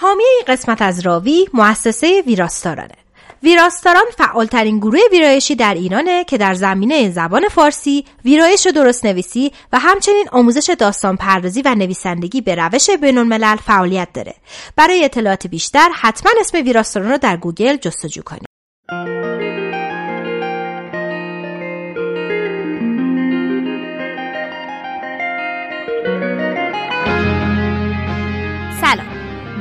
[0.00, 2.94] حامی این قسمت از راوی مؤسسه ویراستارانه
[3.42, 9.52] ویراستاران فعالترین گروه ویرایشی در ایرانه که در زمینه زبان فارسی، ویرایش و درست نویسی
[9.72, 14.34] و همچنین آموزش داستان پردازی و نویسندگی به روش بین فعالیت داره.
[14.76, 18.47] برای اطلاعات بیشتر حتما اسم ویراستاران رو در گوگل جستجو کنید.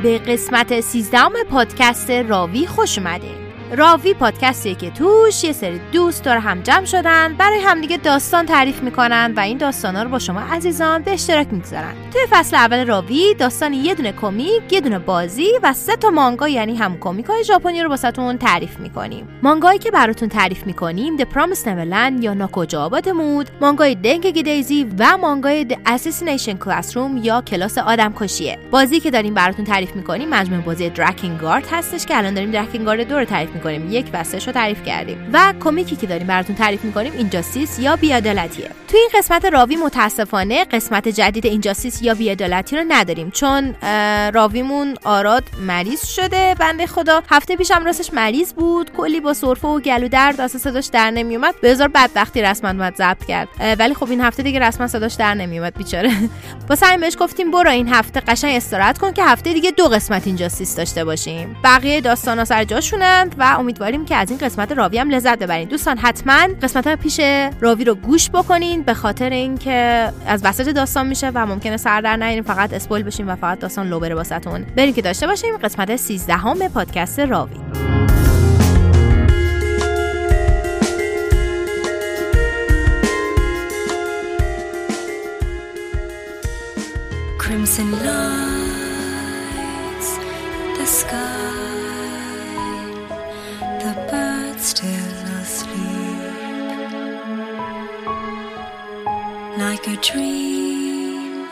[0.07, 3.46] به قسمت سیزدهم پادکست راوی خوش اومده.
[3.71, 8.83] راوی پادکستیه که توش یه سری دوست داره هم جمع شدن برای همدیگه داستان تعریف
[8.83, 11.93] می‌کنن و این داستانا رو با شما عزیزان به اشتراک می‌گذارن.
[12.13, 16.47] توی فصل اول راوی داستان یه دونه کمیک یه دونه بازی و سه تا مانگا
[16.47, 19.27] یعنی هم کمیک های ژاپنی رو واسهتون تعریف می‌کنیم.
[19.43, 24.87] مانگایی که براتون تعریف می‌کنیم The Promised Neverland یا ناکجا آباد مود مانگای دنگ دیزی
[24.99, 30.29] و مانگای The Assassination Classroom یا کلاس آدم کشیه بازی که داریم براتون تعریف می‌کنیم
[30.29, 33.91] مجموعه بازی دراکینگارد هستش که الان داریم دراکینگارد دو رو تعریف می‌کنیم.
[33.91, 35.29] یک و رو تعریف کردیم.
[35.33, 38.69] و کمیکی که داریم براتون تعریف می‌کنیم اینجاستیس یا بیادالتیه.
[38.87, 43.31] تو این قسمت راوی متاسفانه قسمت جدید اینجاستیس یا بیادالتی رو نداریم.
[43.31, 43.75] چون
[44.33, 46.55] راویمون آراد مریض شده.
[46.59, 48.91] بنده خدا هفته پیشم راستش مریض بود.
[48.97, 51.55] کلی با سرفه و گلو درد اصلا صداش در نمیومد.
[51.61, 53.47] به هزار بدبختی رسما اومد ضبط کرد.
[53.79, 56.11] ولی خب این هفته دیگه رسما صداش در نمیومد بیچاره.
[56.69, 60.27] با سعی بهش گفتیم برو این هفته قشنگ استراحت کن که هفته دیگه دو قسمت
[60.27, 61.55] اینجاستیس داشته باشیم.
[61.63, 65.67] بقیه داستانا سر جاشونند و امیدواریم که از این قسمت راوی هم لذت ببرین.
[65.67, 67.19] دوستان حتما قسمت پیش
[67.61, 72.17] راوی رو گوش بکنین به خاطر اینکه از وسط داستان میشه و ممکنه سر در
[72.17, 74.65] نیاریم فقط اسپویل بشیم و فقط داستان لو بره واسهتون.
[74.75, 77.57] بریم که داشته باشیم قسمت 13 هم پادکست راوی.
[87.47, 90.09] Crimson lights,
[90.77, 91.26] the sky.
[100.01, 101.47] Dream.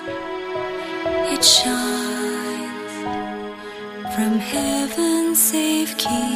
[1.34, 2.94] It shines
[4.16, 6.34] from heaven's safe key.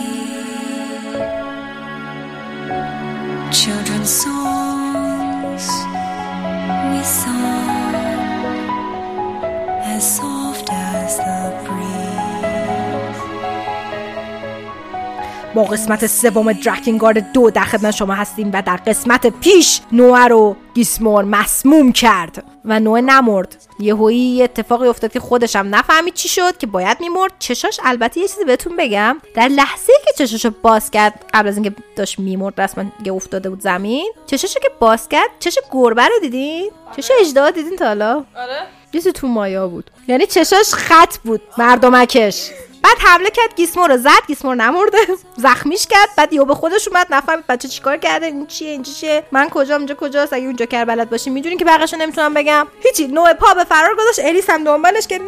[15.59, 20.55] با قسمت سوم درکینگارد دو در خدمت شما هستیم و در قسمت پیش نوع رو
[20.73, 23.55] گیسمور مسموم کرد و نوع نمرد.
[23.79, 27.31] یهویی یه اتفاقی افتاد که خودش هم نفهمید چی شد که باید میمرد.
[27.39, 29.17] چشاش البته یه چیزی بهتون بگم.
[29.35, 33.61] در لحظه که چشاشو باز کرد قبل از اینکه داشت میمرد رسما دیگه افتاده بود
[33.61, 34.11] زمین.
[34.25, 39.11] چشاشو که باز کرد چش گربه رو دیدین؟ چش اجدها دیدین تا حالا؟ آره.
[39.11, 39.91] تو مایا بود.
[40.07, 42.51] یعنی چشاش خط بود مردمکش.
[42.83, 44.97] بعد حمله کرد گیسمو رو زد گیسمو نمرده
[45.45, 49.23] زخمیش کرد بعد یهو به خودش اومد نفهمید بچه چیکار کرده این چیه این چیه
[49.31, 52.67] من کجا اینجا کجاست اگه اونجا کر بلد باشی می‌دونین که بقیه‌شو نمی‌تونم بگم.
[52.83, 55.27] هیچی نوع پا به فرار گذاشت الیس هم دنبالش که نوع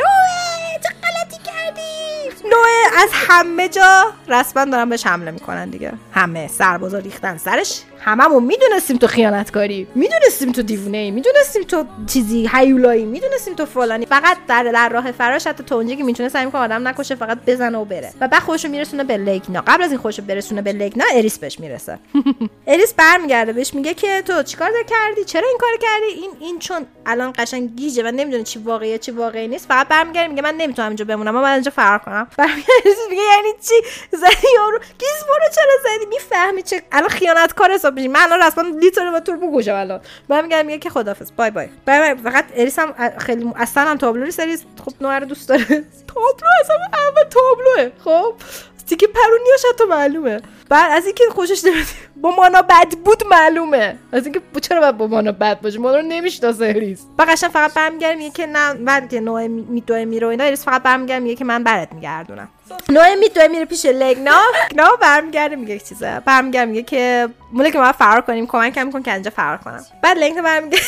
[0.83, 1.81] چه غلطی کردی؟
[2.49, 5.93] نوع از همه جا رسما دارن بهش حمله می‌کنن دیگه.
[6.11, 7.81] همه سربازا ریختن سرش.
[7.99, 9.87] هممون می‌دونستیم تو خیانتکاری.
[9.95, 13.05] می‌دونستیم تو دیوونه ای می‌دونستیم تو چیزی هیولایی.
[13.05, 14.05] می‌دونستیم تو فلانی.
[14.05, 17.37] فقط در در راه فراش حتی تو اونجا که می‌تونه سعی کنه آدم نکشه فقط
[17.47, 18.13] بزنه و بره.
[18.21, 21.59] و بعد خودشو میرسونه به لیکنا قبل از این خودشو برسونه به لیکنا اریس بهش
[21.59, 21.99] می‌رسه.
[22.67, 26.85] اریس برمیگرده بهش میگه که تو چیکار کردی؟ چرا این کار کردی؟ این این چون
[27.05, 28.03] الان قشنگ گیجه.
[28.03, 29.67] و نمی‌دونه چی واقعیه چی واقعی نیست.
[29.67, 31.35] فقط برمیگرده میگه من نمی‌تونم اینجا بمونم.
[31.51, 32.27] من اینجا فرار کنم.
[33.09, 33.73] میگه؟ یعنی چی؟
[34.17, 34.79] زدی یارو.
[34.79, 38.07] گیز برو چرا زدی؟ می‌فهمی چه الان خیانتکار حساب میشی.
[38.07, 40.01] من الان اصلا لیتر با تو بگوشم الان.
[40.29, 41.69] من میگم میگه که خدافظ بای بای.
[41.87, 45.65] بای فقط اریس هم خیلی اصلا هم تابلو سریز خب نوع رو دوست داره.
[46.13, 47.91] تابلو اصلا اول تابلوه.
[48.03, 48.35] خب؟
[48.91, 50.41] دیگه پرونیاش تو معلومه.
[50.69, 51.85] بعد از اینکه خوشش نمیاد
[52.15, 53.97] با مانا بد بود معلومه.
[54.11, 58.17] از اینکه چرا باید با مانا بد باشه؟ مانا رو نمی‌شناسه اریس بقیشن فقط برمیگرد
[58.17, 61.63] میگه که نه بعد که نوع میدوه میره اینا اریس فقط برمیگرد میگه که من
[61.63, 62.49] برات میگردونم.
[62.89, 64.41] نوع میدوه میره پیش لگنا
[64.75, 66.21] نه برمیگرده میگه چیزه.
[66.25, 69.85] برمیگرد میگه که موله که ما فرار کنیم کمک کم که اینجا فرار کنم.
[70.03, 70.85] بعد لگنا برمیگرده.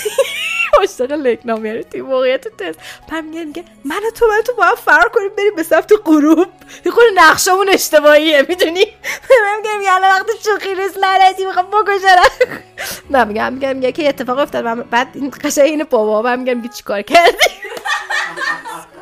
[0.78, 2.80] عاشق لگنا میاره توی تست.
[3.08, 6.48] پم میگه میگه من تو من تو با فرار کنیم بریم به سمت غروب.
[6.86, 8.86] یه خود نقشمون اشتباهیه می‌دونی؟
[9.44, 12.50] من میگم یه الان وقت شوخی نیست لعنتی می‌خوام بکشم
[13.14, 16.70] نه میگم میگم میگه که اتفاق افتاد بعد این قشنگ این بابا من میگم میگه
[16.70, 17.38] چیکار کردی؟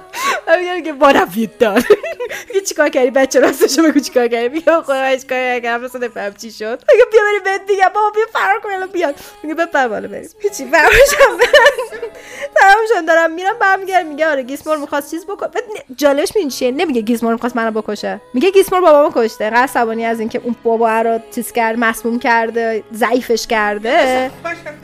[0.59, 1.95] میگم که what have you done
[2.47, 6.33] میگه چیکار کردی؟ بچه راستشو بگو چیکار کردی؟ میگه خدا من چیکار کردم اصلا نفهم
[6.33, 6.83] چی شد.
[6.91, 9.15] میگه بیا بریم بهت دیگه بابا بیا فرار کن الان بیاد.
[9.43, 10.29] میگه بپر بالا بریم.
[10.39, 11.37] هیچی فرارشم
[12.55, 14.07] تمام دارم میرم برمیگردم.
[14.07, 15.63] میگه آره گیسمور می‌خواست چیز بعد
[15.95, 18.21] جالبش می‌دونی چیه؟ نمیگه گیسمور می‌خواست منو بکشه.
[18.33, 19.45] میگه گیسمور بابامو کشته.
[19.45, 24.31] انقدر عصبانی از اینکه اون بابا رو چیز کرد مسموم کرده ضعیفش کرده.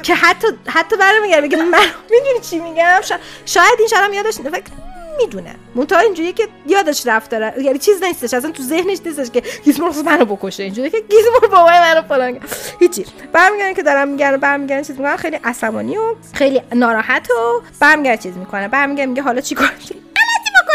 [0.03, 3.01] که حتی حتی برمیگرده میگه من می‌دونی چی میگم؟
[3.45, 4.86] شاید این شرم یادش فکر
[5.17, 7.53] می‌دونه منتها اینجوریه که یادش رفت داره.
[7.63, 10.63] یعنی چیز نیستش اصلا تو ذهنش نیستش که گیزمور منو بکشه.
[10.63, 12.39] اینجوریه که گیزمور بابای منو فلان
[12.79, 13.05] هیچی.
[13.33, 18.37] برمیگردن که دارم میگن برمیگردن چیز می‌کنن خیلی عصبانی و خیلی ناراحت و برمیگردن چیز
[18.37, 19.71] می‌کنه برمیگردن میگه حالا چیکار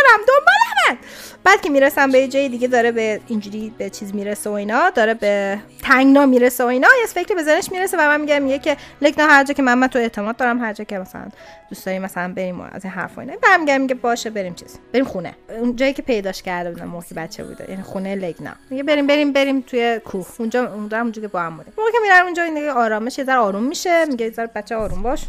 [0.03, 0.55] غلطی بکنم دنبال
[0.89, 0.99] من
[1.45, 5.15] بعد که می‌رسم به جای دیگه داره به اینجوری به چیز می‌رسه و اینا داره
[5.15, 6.89] به تنگنا می‌رسه و اینا.
[7.01, 9.75] یه فکری به ذهنش می‌رسه و من میگم میگه که لکنا هر جا که من,
[9.75, 11.29] من تو اعتماد دارم هر جا که مثلا
[11.69, 13.35] دوست مثلا بریم از این حرفا اینا.
[13.43, 15.35] برمیگردم میگه باشه بریم چیز بریم خونه.
[15.49, 19.33] اون جایی که پیداش کرده بودم موقع بچه بوده یعنی خونه لگنا میگه بریم بریم
[19.33, 20.27] بریم توی کوه.
[20.39, 23.39] اونجا اونجا اونجا که با هم بودیم موقع که میرن اونجا این آرامش یه ذره
[23.39, 24.05] آروم میشه.
[24.05, 25.25] میگه یه بچه آروم باش.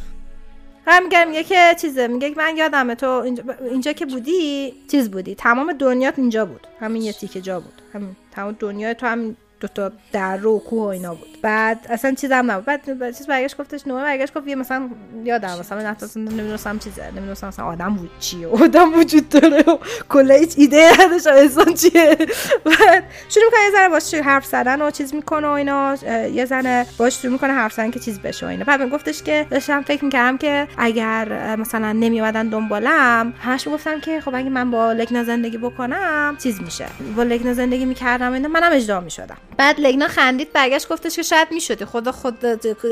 [0.88, 5.36] هم میگه میگه که چیزه میگه من یادمه تو اینجا, اینجا که بودی چیز بودی.
[5.36, 6.68] تمام دنیات اینجا بود.
[6.80, 7.82] همین یه تیکه جا بود.
[7.94, 9.36] همین تمام دنیا تو هم
[9.68, 11.38] تا در رو کوه و اینا بود.
[11.42, 12.66] بعد اصلا چیزم نبود.
[12.66, 14.90] بعد چیز برگشت گفتش نوه برگشت گفت یه مثلا
[15.24, 19.78] یادم مثلا من اصلا نمی‌دونستم چیزه نمی‌دونستم مثلا آدم بود چیه آدم وجود داره و
[20.10, 22.18] کل هیچ ایده نداشت انسان چیه.
[22.66, 25.96] بعد شروع می‌کنه یه ذره باش حرف زدن و چیز می‌کنه و اینا.
[26.34, 28.64] یه زنه باش شروع می‌کنه حرف زدن که چیز بشه و اینا.
[28.66, 34.22] بعد من گفتش که داشتم فکر می‌کردم که اگر مثلا نمیومدن دنبالم همش می‌گفتم که
[34.22, 36.86] خب اگه من با لگنا زندگی بکنم چیز میشه.
[37.16, 39.38] با لگنا زندگی می‌کردم اینا منم اجرا می‌شدم.
[39.58, 41.86] بعد لگنا خندید برگشت گفتش که شاید می‌شدی.
[41.86, 42.46] خدا خود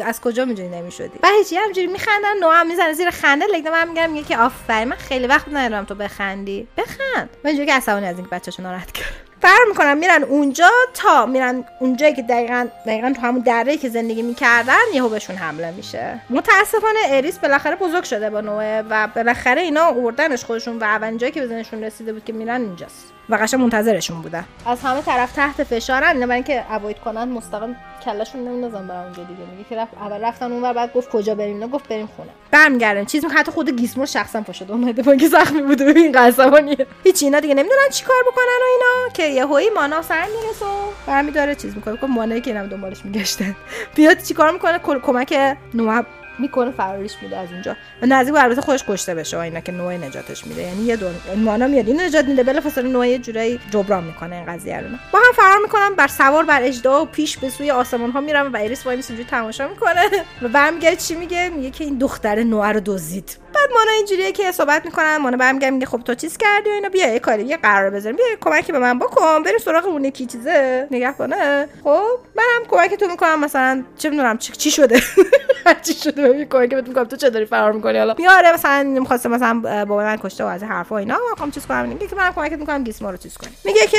[0.06, 3.46] از کجا می‌دونی نمی‌شدی؟ بعد هیچی همجوری میخندن هم می‌زنه زیر خنده.
[3.46, 6.68] لگنا من میگم میگه که آفرین من خیلی وقت ندارم تو بخندی.
[6.78, 7.30] بخند.
[7.44, 11.66] من اینجوری که عصبانی از اینکه بچه‌شو ناراحت کرد فرق می‌کنن میرن اونجا تا میرن
[11.80, 16.22] اونجایی که دقیقا دقیقا تو همون دره که زندگی می‌کردن یهو بهشون حمله میشه.
[16.30, 21.32] متاسفانه اریس بالاخره بزرگ شده با نوه و بالاخره اینا اوردنش خودشون و اولین جایی
[21.32, 23.14] که بزنشون رسیده بود که میرن اینجاست.
[23.30, 26.10] و قشنگ منتظرشون بودن از همه طرف تحت فشارن.
[26.10, 27.76] اینا برای اینکه اوید کنن مستقیم
[28.06, 29.40] کلاشون نمیندازن برای اونجا دیگه.
[29.52, 32.30] میگه که رفت اول رفتن اون و بعد گفت کجا بریم اینا گفت بریم خونه.
[32.52, 33.06] برمیگردن.
[33.06, 35.04] چیز حتی خود گیسمور شخصا پشت اومده.
[35.04, 39.14] با اینکه زخمی بوده ببین قسمانیه هیچ اینا دیگه نمی‌دونن چیکار بکنن و اینا.
[39.14, 41.94] که یهویی مانا سر می‌رسه و برمی داره چیز می‌کنه.
[41.94, 43.56] گفت مانایی که اینم دنبالش میگشتن.
[43.96, 46.04] بیاد چیکار می‌کنه؟ کمک نوع
[46.40, 47.76] می‌کنه فراریش میده از اونجا.
[48.02, 49.40] و نزدیک البته خودش کشته بشه.
[49.40, 50.62] اینا که نوع نجاتش میده.
[50.62, 51.88] یعنی یه دون مانا میاد.
[51.88, 52.44] این نجات میده.
[52.44, 54.88] بلا فاصله نوع یه جورایی جبران می‌کنه این قضیه رو.
[55.14, 55.96] با هم فرار می‌کنن.
[55.96, 59.24] بر سوار بر اژدها و پیش به سوی آسمان ها میرن و ایریس وای اینجوری
[59.24, 60.02] تماشا می‌کنه.
[60.42, 63.38] و برمیگرده چی میگه؟ میگه که این دختر نوآ رو دزدید.
[63.54, 65.18] بعد مانا اینجوریه که صحبت می‌کنن.
[65.18, 66.90] مانا برمیگرده میگه خب تو چیز کردی و اینا.
[66.90, 68.16] بیا یه کاری یه قرار بذاریم.
[68.16, 69.44] بیا کمکی به من بکن.
[69.44, 70.88] بریم سراغ اون یکی چیزه.
[70.92, 71.68] نگهبانه.
[71.84, 73.40] خب منم کمک تو می‌کنم.
[73.40, 75.02] مثلا چه می‌دونم چی شده؟
[75.86, 76.21] چی شده.
[76.22, 80.04] ببین کمک بهت می‌کنم تو چه داری فرار می‌کنی؟ حالا میاره مثلا می‌خواسته مثلا بابا
[80.04, 81.86] من کشته و از حرفا اینا می‌خوام چیز کنم.
[81.86, 83.52] میگه که من کمکت می‌کنم گیسما رو چیز کنی.
[83.64, 83.98] میگه که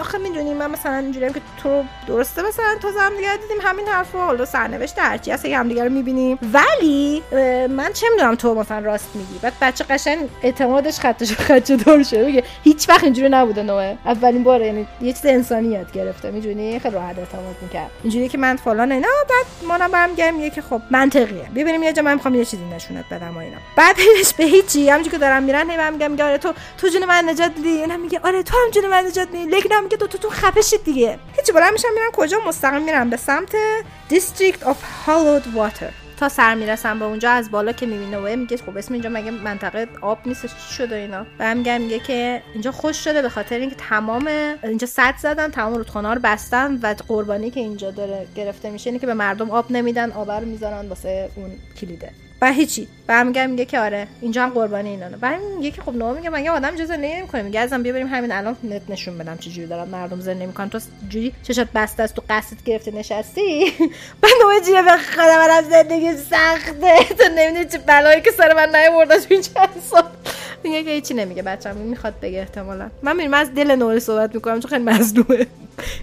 [0.00, 4.18] آخه می‌دونی من مثلا اینجوریام که تو درسته مثلا تو هم دیگه دیدیم همین حرفا
[4.18, 6.38] حالا سرنوشت هرچی هست هم دیگه رو می‌بینیم.
[6.52, 7.22] ولی
[7.68, 12.24] من چه می‌دونم تو مثلا راست میگی؟ بعد بچه قشنگ اعتمادش خطش خط دور شده.
[12.24, 13.96] میگه هیچ وقت اینجوری نبوده نوه.
[14.04, 16.30] اولین بار یعنی یه چیز انسانی یاد گرفته.
[16.30, 17.90] می‌دونی؟ خیلی راحت اعتماد می‌کرد.
[18.02, 19.08] اینجوری که من فلان اینا.
[19.28, 21.48] بعد منم برمیگردم میگه که خب منطقیه.
[21.54, 23.56] ببینیم یه جا من می‌خوام یه چیزی نشونت بدم و اینا.
[23.76, 27.04] بعد هیچ به هیچی همونجوری که دارم میرن هی میگم میگه آره تو تو جون
[27.04, 29.50] من نجات میدی؟ اینا میگه آره تو هم جون من نجات میدی.
[29.50, 31.18] لیکن میگه تو تو تو خفه شید دیگه.
[31.36, 33.56] هیچ بالا میشم میرن کجا؟ مستقیم میرن به سمت
[34.08, 38.56] District of Hallowed Water تا سر می‌رسم به اونجا از بالا که می‌بینه و میگه
[38.56, 42.72] خب اسم اینجا مگه منطقه آب نیست چی شده اینا؟ و میگه میگه که اینجا
[42.72, 44.26] خشک شده به خاطر اینکه تمام
[44.62, 49.00] اینجا سد زدن تمام رودخانه رو بستن و قربانی که اینجا داره گرفته میشه اینه
[49.00, 52.10] که به مردم آب نمیدن آب رو می‌ذارن واسه اون کلیده.
[52.42, 52.88] و هیچی.
[53.06, 55.06] برمیگردم میگه که آره اینجا هم قربانی اینا.
[55.20, 57.42] بعد میگه که خب نو میگه مگه آدم اجازه نمی‌کنه.
[57.42, 60.68] میگه ازم بیا بریم همین الان نت نشون بدم چه جوری دارن مردم زندگی می‌کنن.
[60.68, 63.64] تو جوری چشات بسته است تو قصدت گرفته نشستی؟
[64.22, 67.14] بعد نو جیره به خدا زندگی سخته.
[67.18, 70.04] تو نمی‌دونی چه بلایی که سر من نیاورد تو این چند سال.
[70.64, 72.90] میگه که هیچی نمیگه بچه‌م می‌خواد بگه احتمالا.
[73.02, 75.46] من میرم از دل نور صحبت می‌کنم چون خیلی مظلومه.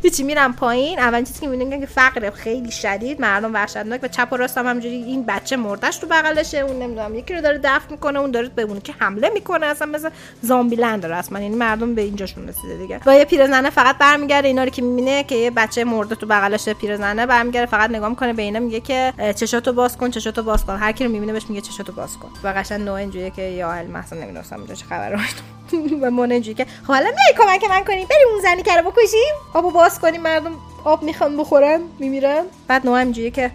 [0.03, 0.99] هیچی میرم پایین.
[0.99, 4.67] اول چیزی که می‌بینیم که فقر خیلی شدید مردم وحشتناک و چپ و راست هم
[4.67, 8.49] همجوری این بچه مردش تو بغلشه اون نمی‌دونم یکی رو داره دفن می‌کنه اون داره
[8.49, 10.09] به که حمله می‌کنه اصلا مثل
[10.41, 12.99] زامبی لند رسما یعنی مردم به اینجاشون رسیده دیگه.
[13.05, 16.73] و یه پیرزنه فقط برمیگرده اینا رو که می‌بینه که یه بچه مرده تو بغلشه
[16.73, 20.75] پیرزنه برمیگرده فقط نگاه می‌کنه به اینا میگه که چشاتو باز کن چشاتو باز کن.
[20.75, 22.29] هر کی رو می‌بینه بهش میگه چشاتو باز کن.
[22.43, 25.19] و قشنگ نوع اینجوریه که یا مثلا نمی‌دونم اینجا چه خبره.
[26.01, 28.91] و من اینجوری که خب حالا میای کمک من کنیم بریم اون زنی که رو
[28.91, 29.35] بکشیم.
[29.53, 30.51] آبو باز کنیم مردم
[30.83, 32.43] آب می‌خوان بخورن میمیرن.
[32.67, 33.51] بعد نو اینجوری که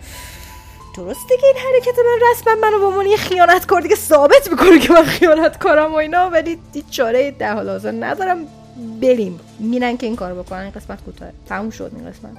[1.05, 4.79] درسته که این حرکت من رسما منو به عنوان یه خیانت کردی که ثابت می‌کنه
[4.79, 8.47] که من خیانت کارم و اینا ولی هیچ چاره ده حال حاضر ندارم.
[9.03, 9.41] بریم.
[9.59, 10.59] میرن که این کارو بکنن.
[10.59, 11.29] این قسمت کوتاه.
[11.49, 12.33] تموم شد این قسمت.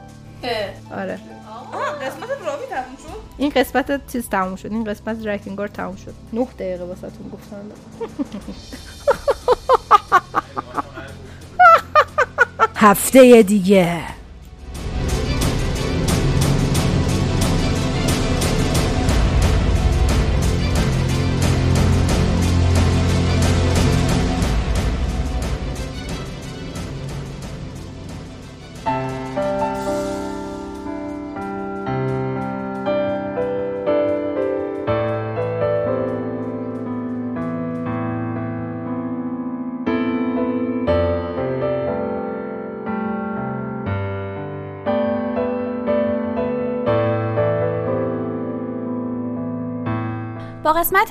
[1.02, 1.20] آره.
[2.02, 4.72] قسمت راوی تموم شد؟ این قسمت چیز تموم شد.
[4.72, 6.14] این قسمت درکینگار تموم شد.
[6.34, 7.72] نه دقیقه واسهتون گفتم.
[12.76, 14.21] هفته دیگه.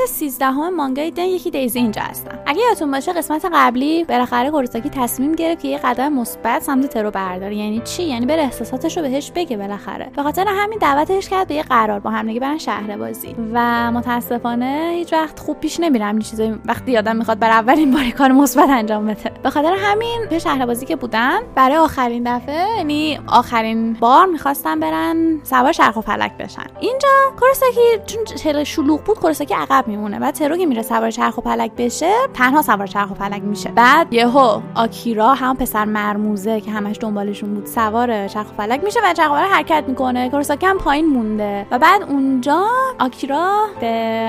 [0.02, 2.39] قسمت 13 همه مانگای دن یکی دیزی اینجا هستم.
[2.50, 7.10] اگه یادتون باشه قسمت قبلی بالاخره کوروساکی تصمیم گرفت که یه قدم مثبت سمت ترو
[7.10, 7.56] برداره.
[7.56, 10.10] یعنی چی؟ یعنی بره احساساتش رو بهش بگه بالاخره.
[10.16, 13.36] به خاطر همین دعوتش کرد به یه قرار با هم دیگه برن شهر بازی.
[13.52, 18.32] و متاسفانه هیچ وقت خوب پیش نمیرم چیزایی وقتی آدم می‌خواد بر اولین بار کار
[18.32, 19.30] مثبت انجام بده.
[19.42, 24.80] به خاطر همین به شهر بازی که بودن برای آخرین دفعه یعنی آخرین بار می‌خواستن
[24.80, 26.66] برن سوار چرخ و فلک بشن.
[26.80, 27.08] اینجا
[27.40, 31.72] کوروساکی چون شلوغ بود کوروساکی عقب میمونه و ترو که میره سوار چرخ و فلک
[31.76, 33.68] بشه تنها سوار چرخ و فلک میشه.
[33.68, 39.00] بعد یهو آکیرا هم پسر مرموزه که همش دنبالشون بود سوار چرخ و فلک میشه
[39.04, 40.30] و چرخ فلک حرکت می‌کنه.
[40.30, 41.66] کوروساکی هم پایین مونده.
[41.70, 42.66] و بعد اونجا
[43.00, 43.86] آکیرا به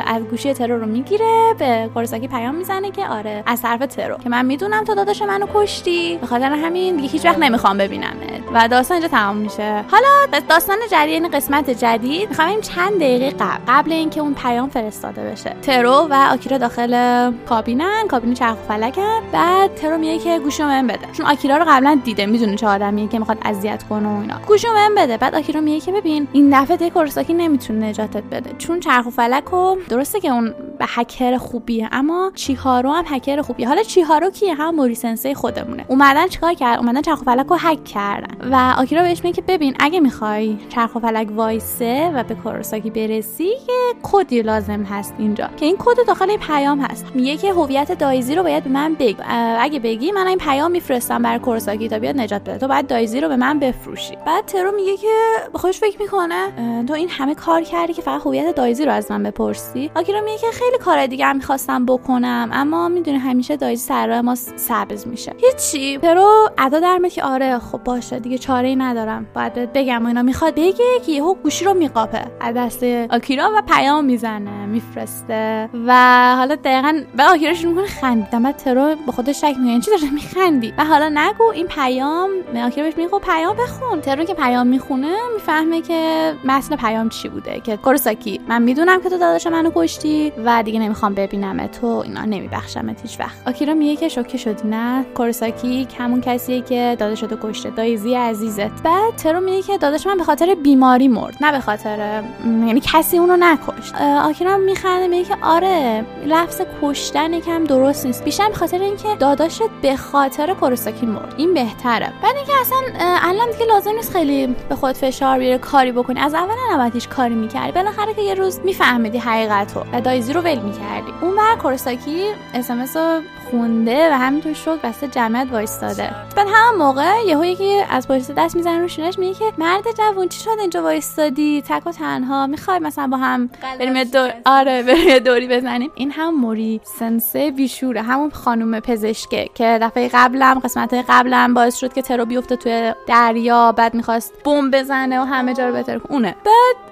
[0.07, 4.29] از گوشی ترو رو می‌گیره به کوروساکی پیام می‌زنه که آره از طرف ترو که
[4.29, 6.17] من می‌دونم تو داداش منو کشتی.
[6.17, 8.13] به خاطر همین دیگه هیچ وقت نمی‌خوام ببینم
[8.53, 9.83] و داستان اینجا تمام میشه.
[9.91, 12.29] حالا داستان جریان قسمت جدید.
[12.29, 15.55] می‌خوام چند دقیقه قبل قبل اینکه اون پیام فرستاده بشه.
[15.61, 18.00] ترو و آکیرا داخل کابینن.
[18.07, 21.07] کابین چرخ و فلکن بعد ترو میگه که گوشو من بده.
[21.13, 24.35] چون آکیرا رو قبلا دیده می‌دونه چه آدمیه که می‌خواد اذیت کنه و اینا.
[24.47, 25.17] گوشو من بده.
[25.17, 28.55] بعد آکیرا میگه که ببین این دفعه کوروساکی نمی‌تونه نجاتت بده.
[28.57, 31.89] چون چرخ و فلک و درسته که اون به هکر خوبیه.
[31.91, 33.67] اما چیهارو هم هکر خوبیه.
[33.67, 35.85] حالا چیهارو کیه؟ هم موری سنسه خودمونه.
[35.87, 38.51] اومدن چیکار کرد اومدن چرخ و فلک رو هک کردن.
[38.51, 42.89] و آکیرا بهش میگه که ببین اگه می‌خوای چرخ و فلک وایسه و به کوروساکی
[42.89, 45.49] برسی یه کدی لازم هست اینجا.
[45.57, 47.05] که این کد داخل این پیام هست.
[47.13, 49.17] میگه که هویت دایزی رو باید به من بگی
[49.59, 52.57] اگه بگی من این پیام میفرستم برای کوروساکی تا بیاد نجات بده.
[52.57, 54.17] تو باید دایزی رو به من بفروشی.
[54.25, 55.07] بعد ترو میگه که
[55.53, 56.85] خودش فکر می‌کنه.
[56.87, 60.37] تو این همه کار کردی که فقط هویت دایزی رو از من بپرسی؟ آکیرا میگه
[60.37, 60.47] که
[60.77, 65.33] کار دیگه هم می‌خواستم بکنم اما می‌دونی همیشه دایزی سر ما سبز میشه.
[65.37, 65.97] هیچی.
[65.97, 69.25] ترو ادا در که آره خب باشه دیگه چاره ای ندارم.
[69.35, 70.73] باید بگم و اینا می‌خواد بگه
[71.05, 72.25] که یهو گوشی رو میقاپه.
[72.39, 75.69] از دست آکیرا و پیام می‌زنه میفرسته.
[75.87, 75.93] و
[76.37, 78.43] حالا دقیقا به آکیرا شروع می‌کنه خندیدن.
[78.43, 82.29] بعد ترو به خودش شک می‌کنه چی داره میخندی؟ و حالا نگو این پیام
[82.65, 84.01] آکیرا بهش میگه خب پیام بخون.
[84.01, 89.09] ترو که پیام می‌خونه می‌فهمه که متن پیام چی بوده که کوروساکی من می‌دونم که
[89.09, 93.47] تو داداش منو کشتی و دیگه نمی‌خوام ببینم تو اینا نمیبخشمت هیچ وقت.
[93.47, 97.69] آکیرا میگه که شوکه شدی نه؟ کوروساکی همون کسیه که داداش تو کشته.
[97.69, 98.83] دایزی عزیزت.
[98.83, 101.37] بعد ترو میگه که داداش من به خاطر بیماری مرد.
[101.41, 103.95] نه به خاطر یعنی کسی اونو نکشت.
[104.01, 108.23] آکیرا میخنده میگه که آره لفظ کشتن یکم درست نیست.
[108.23, 111.33] بیشتر به خاطر اینکه داداشت به خاطر کوروساکی مرد.
[111.37, 112.13] این بهتره.
[112.23, 116.19] بعد اینکه اصلا الان دیگه لازم نیست خیلی به خود فشار بیاره کاری بکنی.
[116.19, 117.71] از اول نباید هیچ کاری می‌کردی.
[117.71, 119.83] بالاخره که یه روز میفهمیدی حقیقتو.
[119.93, 121.13] و دایزی ول می‌کردی.
[121.21, 123.21] اون بر کوروساکی اس رو
[123.51, 126.09] خونده و همینطور شد واسه جمعیت وایستاده.
[126.35, 130.27] بعد همون موقع یهو یکی از پشت دست می‌زنه رو شونش میگه که مرد جوون
[130.27, 132.47] چی شد اینجا وایستادی؟ تک و تنها.
[132.47, 135.91] می‌خوای مثلا با هم بریم دور آره بریم دوری بزنیم.
[135.95, 138.01] این هم موری سنسه بیشوره.
[138.01, 143.71] همون خانم پزشکه که دفعه قبلم قسمت قبلم باعث شد که ترو بیفته توی دریا
[143.71, 146.35] بعد می‌خواست بمب بزنه و همه جا رو بهتر اونه.
[146.45, 146.91] بعد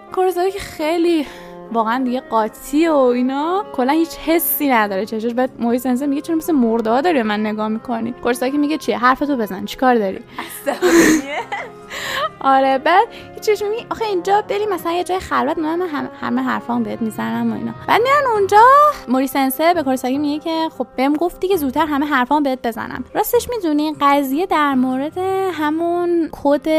[0.53, 1.25] که خیلی
[1.71, 5.05] واقعا دیگه قاطی و اینا کلا هیچ حسی نداره.
[5.05, 8.97] چشش بعد موی سنسه میگه چرا مثل مرده داری من نگاه می‌کنی؟ کورساکی میگه چیه؟
[8.97, 10.19] حرفتو بزن چیکار داری؟
[12.41, 16.83] آره بعد هیچ میگی آخه اینجا بریم مثلا یه جای خلوت من هم همه حرفام
[16.83, 17.73] بهت می‌زنم و اینا.
[17.87, 18.63] بعد میرن اونجا
[19.07, 23.03] موری سنسه به کورساکی میگه که خب بهم گفتی که زودتر همه حرفام بهت بزنم.
[23.13, 25.17] راستش می‌دونی قضیه در مورد
[25.53, 26.69] همون کد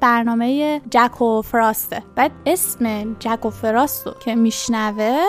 [0.00, 5.22] برنامه جک و فراسته بعد اسم جک و فراستو که میشنوه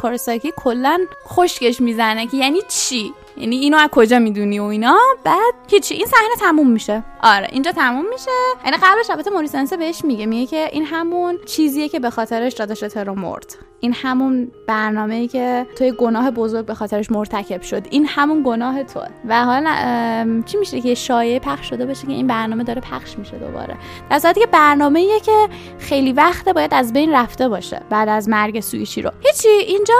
[0.00, 5.54] کورساکی کلا خشکش می‌زنه که یعنی چی؟ یعنی اینو از کجا می‌دونی و اینا؟ بعد
[5.70, 7.02] هیچی این صحنه تموم میشه.
[7.22, 8.30] آره اینجا تموم میشه.
[8.64, 12.80] یعنی قبلش البته موریسنسه بهش میگه میگه که این همون چیزیه که به خاطرش داداش
[12.80, 13.56] ترو مرد.
[13.80, 17.86] این همون برنامه ای که توی گناه بزرگ به خاطرش مرتکب شد.
[17.90, 19.00] این همون گناه تو.
[19.28, 23.38] و حالا چی میشه که شایعه پخش شده باشه که این برنامه داره پخش میشه
[23.38, 23.76] دوباره.
[24.10, 25.48] در صورتی که برنامه ایه که
[25.78, 29.10] خیلی وقته باید از بین رفته باشه بعد از مرگ سویچی رو.
[29.20, 29.94] هیچی اینجا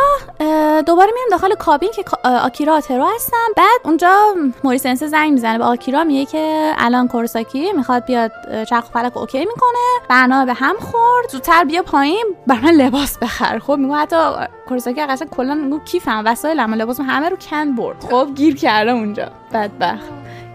[0.87, 2.81] دوباره میریم داخل کابین که آکیرا
[3.25, 8.31] هستن بعد اونجا موریسنسه زنگ می‌زنه به آکیرا میگه که الان کورساکی می‌خواد بیاد
[8.69, 11.31] چرخ فلک اوکی می‌کنه برنامه به هم خورد.
[11.31, 13.59] زودتر بیا پایین بر من لباس بخر.
[13.59, 14.17] خب میگه حتی
[14.69, 18.05] کورساکی قشنگ کلا میگه کیفم وسایلم لباس همه رو کند برد.
[18.11, 19.29] خب گیر کرده اونجا.
[19.53, 20.09] بدبخت.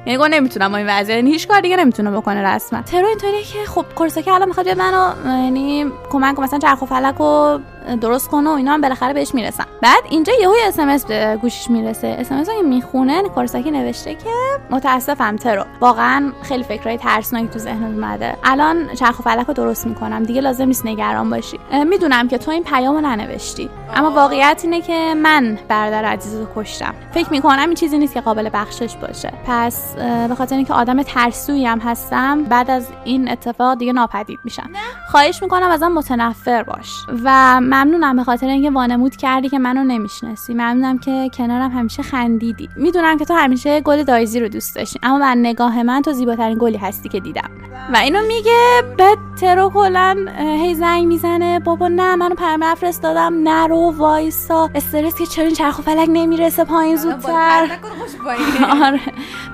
[0.06, 1.16] یعنی نمی‌تونم با این وضعیت.
[1.16, 2.82] یعنی هیچ کار دیگه نمی‌تونه بکنه رسما.
[2.82, 7.16] ترو اینطوریه که خب کورساکی الان می‌خواد بیاد منو یعنی کمک مثلا چرخ و فلک
[7.16, 7.60] رو
[7.96, 11.38] درست کنه و اینا هم بالاخره بهش می‌رسن بعد اینجا یهو اس ام اس به
[11.42, 12.16] گوشش می‌رسه.
[12.20, 14.30] اس ام اس می‌خونه کورساکی نوشته که
[14.70, 15.64] متاسفم ترو.
[15.82, 18.38] واقعا خیلی فکرای ترسناکی تو ذهنت اومده.
[18.44, 20.24] الان چرخ و فلک رو درست می‌کنم.
[20.24, 21.60] دیگه لازم نیست نگران باشی.
[21.90, 23.70] می‌دونم که تو این پیامو ننوشتی.
[23.96, 26.94] اما واقعیت اینه که من برادر عزیز رو کشتم.
[27.14, 29.34] فکر می‌کنم این چیزی نیست که قابل بخشش باشه.
[29.46, 29.96] پس
[30.28, 34.70] به خاطر اینکه آدم ترسویی هم هستم بعد از این اتفاق دیگه ناپدید میشم.
[35.12, 36.96] خواهش می‌کنم ازم متنفر باش.
[37.24, 40.54] و ممنونم به خاطر اینکه وانمود کردی که منو نمی‌شناسی.
[40.54, 42.70] ممنونم که کنارم همیشه خندیدی.
[42.76, 46.58] می‌دونم که تو همیشه گل دایزی رو دوست داشتی اما بر نگاه من تو زیباترین
[46.62, 47.50] گلی هستی که دیدم.
[47.94, 52.66] و اینو میگه بعد ترو کلا هی زنگ می‌زنه بابا نه منو پیام
[53.04, 54.70] دادم نرو وایسا.
[54.76, 57.68] استرس که چرا این چرخ و فلک نمی‌رسه پایین زودتر؟
[58.86, 59.00] آره.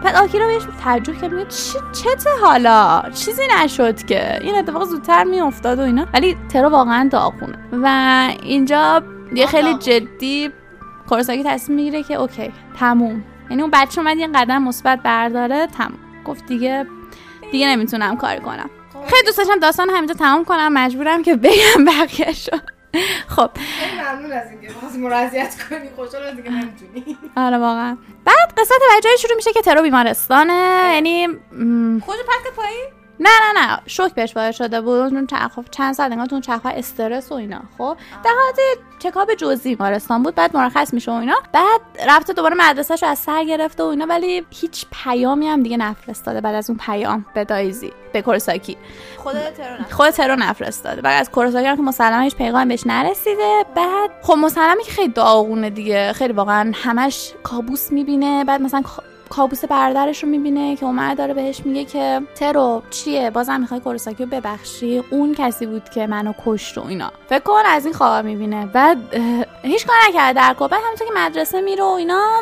[0.04, 1.46] بعد آکیرا بهش تعجب کرد میگه
[1.94, 4.40] چته حالا؟ چیزی نشد که.
[4.42, 6.06] این اتفاق زودتر میافتاد و اینا.
[6.14, 7.58] ولی ترو واقعا داغونه.
[7.84, 7.88] و
[8.44, 9.04] اینجا
[9.34, 10.52] یه خیلی جدی
[11.10, 13.24] کورساکی تصمیم می‌گیره که اوکی تموم.
[13.50, 16.00] یعنی اون بچه اومد یه قدم مثبت برداره تموم.
[16.26, 16.86] گفت دیگه
[17.52, 18.70] دیگه نمی‌تونم کار کنم.
[18.94, 19.06] خب.
[19.06, 20.74] خیلی دوست داشتم داستان همینجا تموم کنم.
[20.74, 22.62] مجبورم که بگم بقیه شد
[23.28, 23.50] خب.
[23.98, 25.90] ممنون از اینکه مراجعت کنی.
[25.96, 27.18] خوشحال اینکه نمی‌تونی.
[27.38, 27.98] آره واقعا.
[28.26, 30.92] بعد قصت وجهی شروع میشه که ترو بیمارستانه.
[30.94, 31.28] یعنی
[32.06, 32.86] خودو پرت پایین
[33.20, 35.14] نه نه نه شوک بهش وارد شده بود.
[35.14, 35.28] اون
[35.72, 37.62] چند ساعت انگار تو چرخ استرس و اینا.
[37.78, 38.60] خب در حالت
[39.00, 41.36] چکاب جزئی بیمارستان بود بعد مرخص میشه و اینا.
[41.54, 46.42] بعد رفته دوباره مدرسهش از سر گرفته و اینا ولی هیچ پیامی هم دیگه نفرستاده
[46.42, 48.78] بعد از اون پیام به دایزی به کورساکی.
[49.18, 51.02] خود ترو خود ترو نفرستاده.
[51.02, 53.66] بعد از کورساکی هم که مسلما هیچ پیغام بهش نرسیده.
[53.76, 56.14] بعد خب مسلما که خیلی داغونه دیگه.
[56.14, 58.44] خیلی واقعا همش کابوس می‌بینه.
[58.44, 58.84] بعد مثلا
[59.30, 64.24] کابوس برادرش رو می‌بینه که اومد داره بهش میگه که ترو چیه؟ بازم می‌خوای کورساکی
[64.24, 67.12] رو ببخشی؟ اون کسی بود که منو کشت و اینا.
[67.30, 68.66] فکر کن از این خوابا می‌بینه.
[68.66, 68.98] بعد
[69.64, 70.34] هیچ کار نکرده.
[70.34, 72.42] در بعد همونطور که مدرسه میره و اینا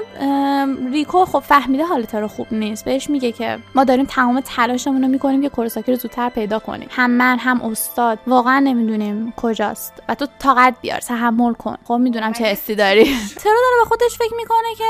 [0.92, 2.86] ریکو خب فهمیده حال ترو خوب نیست.
[2.86, 6.88] بهش میگه که ما داریم تمام تلاشمون رو می‌کنیم که کورساکی رو زودتر پیدا کنیم.
[6.92, 8.20] هم من هم استاد.
[8.28, 9.94] واقعا نمی‌دونیم کجاست.
[10.10, 11.78] و تو طاقت بیار تحمل کن.
[11.88, 13.04] خب می‌دونم چه حسی داری.
[13.44, 14.84] ترو داره به خودش فکر می‌کنه که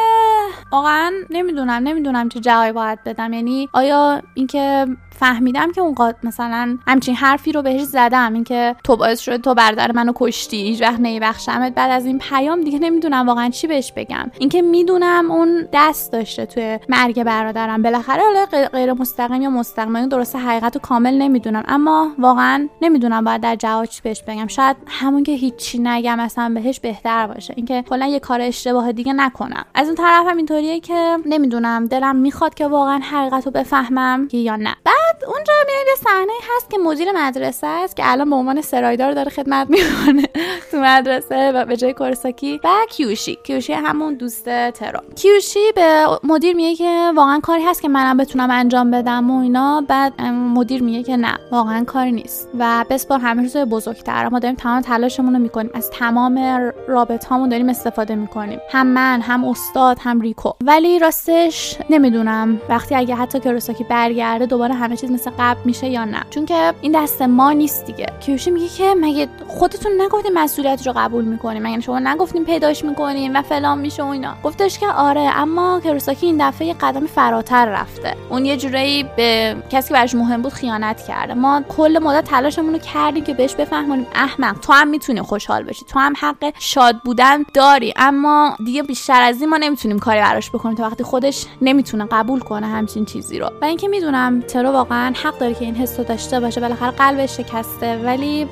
[0.71, 1.82] واقعا نمی‌دونم.
[1.83, 3.33] نمی‌دونم چه جوابی باید بدم.
[3.33, 4.87] یعنی آیا اینکه
[5.19, 9.53] فهمیدم که اون قاد مثلا همچین حرفی رو بهش زدم اینکه تو باعث شده تو
[9.53, 11.75] برادر منو کشتی هیچ وقت نمیبخشمت.
[11.75, 14.31] بعد از این پیام دیگه نمی‌دونم واقعا چی بهش بگم.
[14.39, 17.81] اینکه می‌دونم اون دست داشته توی مرگ برادرم.
[17.81, 21.63] بالاخره حالا غیر مستقیم یا مستقیم درسته حقیقت رو کامل نمی‌دونم.
[21.67, 24.47] اما واقعا نمی‌دونم باید در جواب چی بهش بگم.
[24.47, 27.53] شاید همون که هیچی نگم اصلا بهش بهتر باشه.
[27.57, 29.65] اینکه کلا یه کار اشتباه دیگه نکنم.
[29.75, 34.55] از اون طرف هم اینطوریه که نمی‌دونم دلم می‌خواد که واقعا حقیقت رو بفهمم یا
[34.55, 34.75] نه.
[34.85, 39.11] بعد اونجا میاد یه صحنه هست که مدیر مدرسه است که الان به عنوان سرایدار
[39.11, 40.27] داره خدمت می‌کنه
[40.71, 43.37] تو مدرسه و به جای کورساکی و کیوشی.
[43.43, 48.51] کیوشی همون دوست ترو کیوشی به مدیر میگه که واقعا کاری هست که منم بتونم
[48.51, 49.85] انجام بدم و اینا.
[49.87, 52.49] بعد مدیر میگه که نه واقعا کاری نیست.
[52.59, 54.29] و بسپار همه روز بزرگتر.
[54.29, 55.71] ما داریم تمام تلاشمون رو می‌کنیم.
[55.73, 56.39] از تمام
[56.87, 58.59] رابط هامون داریم استفاده می‌کنیم.
[58.71, 60.51] هم من هم استاد هم ریکو.
[60.63, 66.05] ولی راستش نمی‌دونم وقتی اگه حتی کورساکی برگرده دوباره همه چیز مثل قبل میشه یا
[66.05, 66.21] نه.
[66.29, 68.05] چون که این دست ما نیست دیگه.
[68.19, 73.35] کیوشی میگه که مگه خودتون نگفتین مسئولیت رو قبول می‌کنیم؟ مگه شما نگفتین پیداش می‌کنیم
[73.35, 77.65] و فلان میشه و اینا؟ گفتش که آره اما کروساکی این دفعه یه قدم فراتر
[77.65, 78.15] رفته.
[78.29, 81.33] اون یه جورایی به کسی که براش مهم بود خیانت کرده.
[81.33, 85.85] ما کل مدت تلاشمون رو کردیم که بهش بفهمونیم احمق تو هم می‌تونی خوشحال بشی
[85.85, 87.93] تو هم حق شاد بودن داری.
[87.95, 92.39] اما دیگه بیشتر از این ما نمی‌تونیم کاری براش بکنیم تا وقتی خودش نمی‌تونه قبول
[92.39, 93.49] کنه همچین چیزی رو.
[93.61, 97.37] و اینکه می‌دونم ترو واقعا حق داره که این حس رو داشته باشه بالاخره قلبش
[97.37, 98.47] شکسته ولی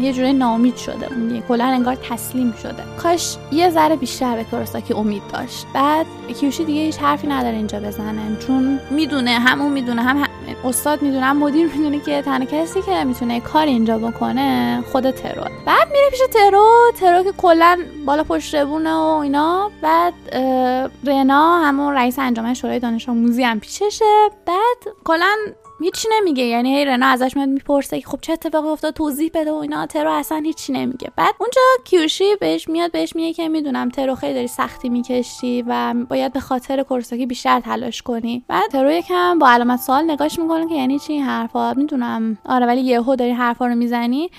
[0.00, 1.08] یه جوری ناامید شده.
[1.48, 2.82] کلا انگار تسلیم شده.
[3.02, 5.66] کاش یه ذره بیشتر به کوراساکی امید داشت.
[5.74, 6.06] بعد
[6.40, 8.36] کیوشی دیگه هیچ حرفی نداره اینجا بزنه.
[8.46, 10.28] چون می‌دونه همون می‌دونه هم, هم
[10.64, 15.88] استاد می‌دونه مدیر می‌دونه که تنها کسی که می‌تونه کار اینجا بکنه خود ترو بعد
[15.92, 18.88] میره پیش ترو ترو که کلا بالا پشت و
[19.22, 19.70] اینا.
[19.82, 20.14] بعد
[21.04, 24.28] رنا همون رئیس انجمن شورای دانش آموزی هم پیششه.
[24.46, 25.34] بعد کلا
[25.80, 26.44] هیچی نمیگه.
[26.44, 29.86] یعنی هی رنا ازش میاد می‌پرسه که خب چه اتفاقی افتاد توضیح بده و اینا.
[29.86, 31.10] ترو اصلا هیچی نمیگه.
[31.16, 35.94] بعد اونجا کیوشی بهش میاد بهش میگه که می‌دونم ترو خیلی داری سختی می‌کشی و
[36.08, 38.44] باید به خاطر کورساکی بیشتر تلاش کنی.
[38.48, 42.38] بعد ترو یکم با علامت سوال نگاش می‌کنه که یعنی چی حرفا؟ می‌دونم.
[42.44, 44.30] آره ولی یهو داری حرفا رو می‌زنی.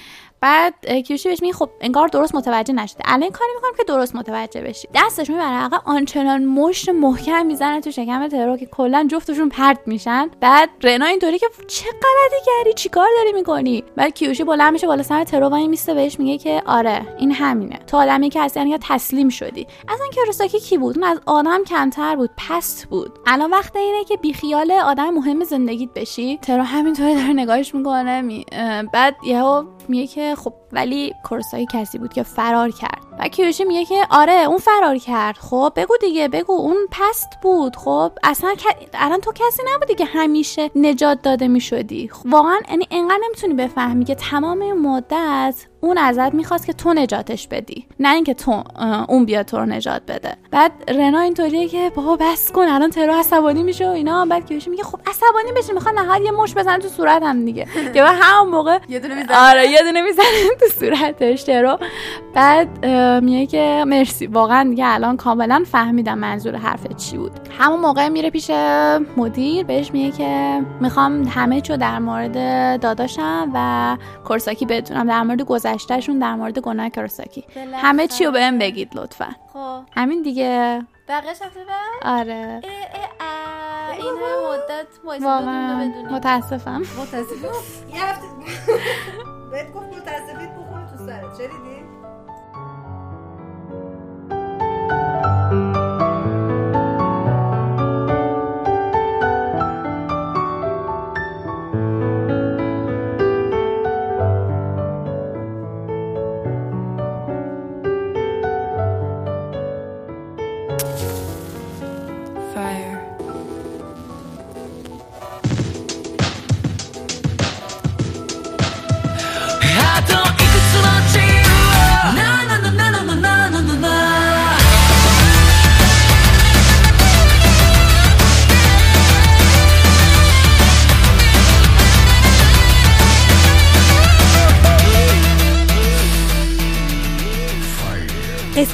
[0.42, 0.74] بعد
[1.08, 3.02] کیوشی بهش میگه خب انگار درست متوجه نشده.
[3.06, 4.88] الان کاری می‌کنم که درست متوجه بشی.
[4.96, 10.30] دستش می‌بره عقب آنچنان مشت محکم می‌زنه تو شکم ترو که کلا جفتشون پرت میشن.
[10.42, 15.04] بعد رنا اینطوری که چه غلطی کردی چیکار داری می‌کنی؟ بعد کیوشی بلند میشه بالا
[15.04, 17.80] سر ترو و میسته بهش میگه که آره این همینه.
[17.88, 19.68] تو آدمی که اصلا یا تسلیم شدی.
[19.88, 23.20] اصلا کیروساکی کی بود؟ اون از آدم کمتر بود پست بود.
[23.28, 26.38] الان وقت اینه که بیخیال آدم مهم زندگیت بشی.
[26.38, 28.46] ترو همینطوری داره نگاهش می‌کنه می...
[28.94, 33.09] بعد یهو میگه که خب ولی کورسایی کسی بود که فرار کرد.
[33.20, 35.38] و کیوشی میگه که آره اون فرار کرد.
[35.38, 37.76] خب بگو دیگه بگو اون پست بود.
[37.76, 38.56] خب اصلا
[38.94, 42.08] الان تو کسی نبودی که همیشه نجات داده می‌شدی.
[42.08, 46.94] خب واقعا یعنی انقدر نمی‌تونی بفهمی که تمام این مدت اون ازت می‌خواست که تو
[46.94, 47.86] نجاتش بدی.
[48.00, 48.64] نه اینکه تو
[49.10, 50.34] اون بیاد تو رو نجات بده.
[50.52, 54.26] بعد رنا اینطوریه که بابا بس کن الان ترو عصبانی میشه و اینا.
[54.26, 57.68] بعد کیوشی میگه خب عصبانی بشی می‌خواد نهار یه مش بزن تو صورت هم دیگه.
[57.94, 60.26] که همون موقع یه دونه می‌زنه آره یه دونه می‌زنه
[60.60, 61.78] تو صورتش ترو
[62.34, 62.86] بعد
[63.24, 64.28] میگه که مرسی.
[64.28, 67.32] واقعا دیگه الان کاملا فهمیدم منظور حرف چی بود.
[67.60, 68.50] همون موقع میره پیش
[69.18, 72.34] مدیر بهش میگه که می‌خوام همه چو در مورد
[72.82, 75.08] داداشم و کورساکی بدونم.
[75.08, 77.46] در مورد گذشتهشون در مورد گناه کورساکی.
[77.74, 79.28] همه چی رو بهم بگید لطفا.
[79.54, 79.82] خب.
[79.96, 80.82] همین دیگه.
[81.08, 82.62] بقیش هفته بعد آره.
[83.98, 84.14] این
[84.50, 85.92] مدت واقعا.
[86.12, 86.82] متاسفم.
[86.82, 87.48] متاسفم.
[87.94, 88.26] یه هفته
[89.52, 90.49] بهت گفت متاسفیت
[94.90, 95.79] Música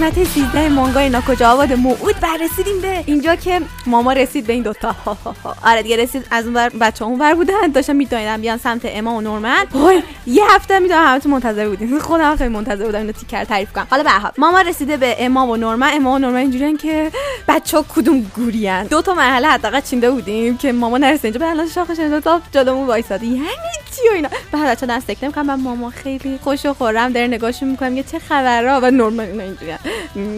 [0.06, 4.64] قسمت 13 مانگای ناکجا آباد موعود و رسیدیم به اینجا که ماما رسید به این
[4.64, 4.96] دوتا.
[5.70, 7.68] آره دیگه رسید از اون بچه اون ور بودن.
[7.74, 9.66] داشتم میدونیدم بیان سمت اما و نورمن.
[10.28, 12.00] یه هفته می‌دونم همتون منتظر بودین.
[12.08, 13.88] خودم خیلی منتظر بودم اینو تیکر تعریف کنم.
[13.90, 15.90] حالا به ماما رسیده به اما و نورمن.
[15.94, 17.12] اما و نورمن اینجوریان که
[17.48, 21.50] بچه ها کدوم گورین دو تا مرحله حداقل چینده بودیم که ماما نرسید اینجا.
[21.50, 23.46] الان شاخش دو تا جلومون وایساده یعنی
[23.96, 27.12] چی و اینا؟ بعد بچا دست تکه می‌کنم ماما خیلی خوش و خورم.
[27.12, 29.72] داره نگاهشون می‌کنم یه چه خبره و نورمن اینا اینجوری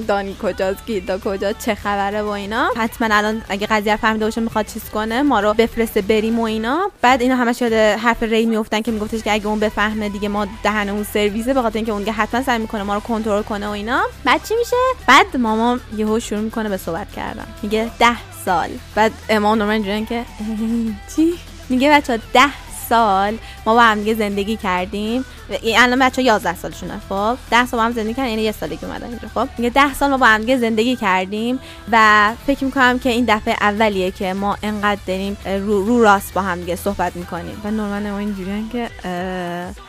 [0.07, 2.69] دانی کجاست گیدا کجا چه خبره و اینا.
[2.77, 6.91] حتما الان اگه قضیه فهمیده باشه می‌خواد چیز کنه ما رو بفرسته بریم و اینا.
[7.01, 10.47] بعد اینا همش یاد حرف ری میافتن که میگفتش که اگه اون بفهمه دیگه ما
[10.63, 13.71] دهن اون سرویسه به خاطر اینکه اون حتما سعی می‌کنه ما رو کنترل کنه و
[13.71, 14.01] اینا.
[14.23, 14.75] بعد چی میشه؟
[15.07, 17.47] بعد ماما یهو شروع می‌کنه به صحبت کردن.
[17.61, 18.69] میگه ده سال.
[18.95, 20.25] بعد امام نورمن که
[21.15, 21.33] چی؟
[21.69, 25.25] میگه بچه ده سال ما با هم زندگی کردیم.
[25.63, 27.01] الان بچه 11 سالشونه.
[27.09, 29.27] خب 10 سال با هم زندگی کردیم یعنی یه سالگی اومدن اینجا.
[29.35, 31.59] خب میگه 10 سال ما با هم زندگی کردیم
[31.91, 36.41] و فکر می‌کنم که این دفعه اولیه که ما انقدر داریم رو, رو راست با
[36.41, 37.61] هم دیگه صحبت می‌کنیم.
[37.63, 38.89] و نورمن ما اینجوریه که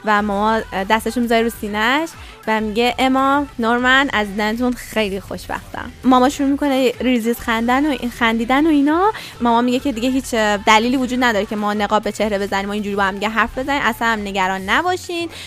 [0.05, 2.09] و ما دستشو می‌ذاره رو سینهش
[2.47, 5.93] و میگه اما نورمن از دیدنتون خیلی خوشبختم.
[6.05, 9.13] ماما شروع می‌کنه ریزیز خندن و خندیدن و اینا.
[9.41, 10.35] ماما میگه که دیگه هیچ
[10.67, 13.59] دلیلی وجود نداره که ما نقاب به چهره بزنیم و اینجوری با هم دیگه حرف
[13.59, 13.83] بزنیم.
[13.83, 15.29] اصلا هم نگران نباشین.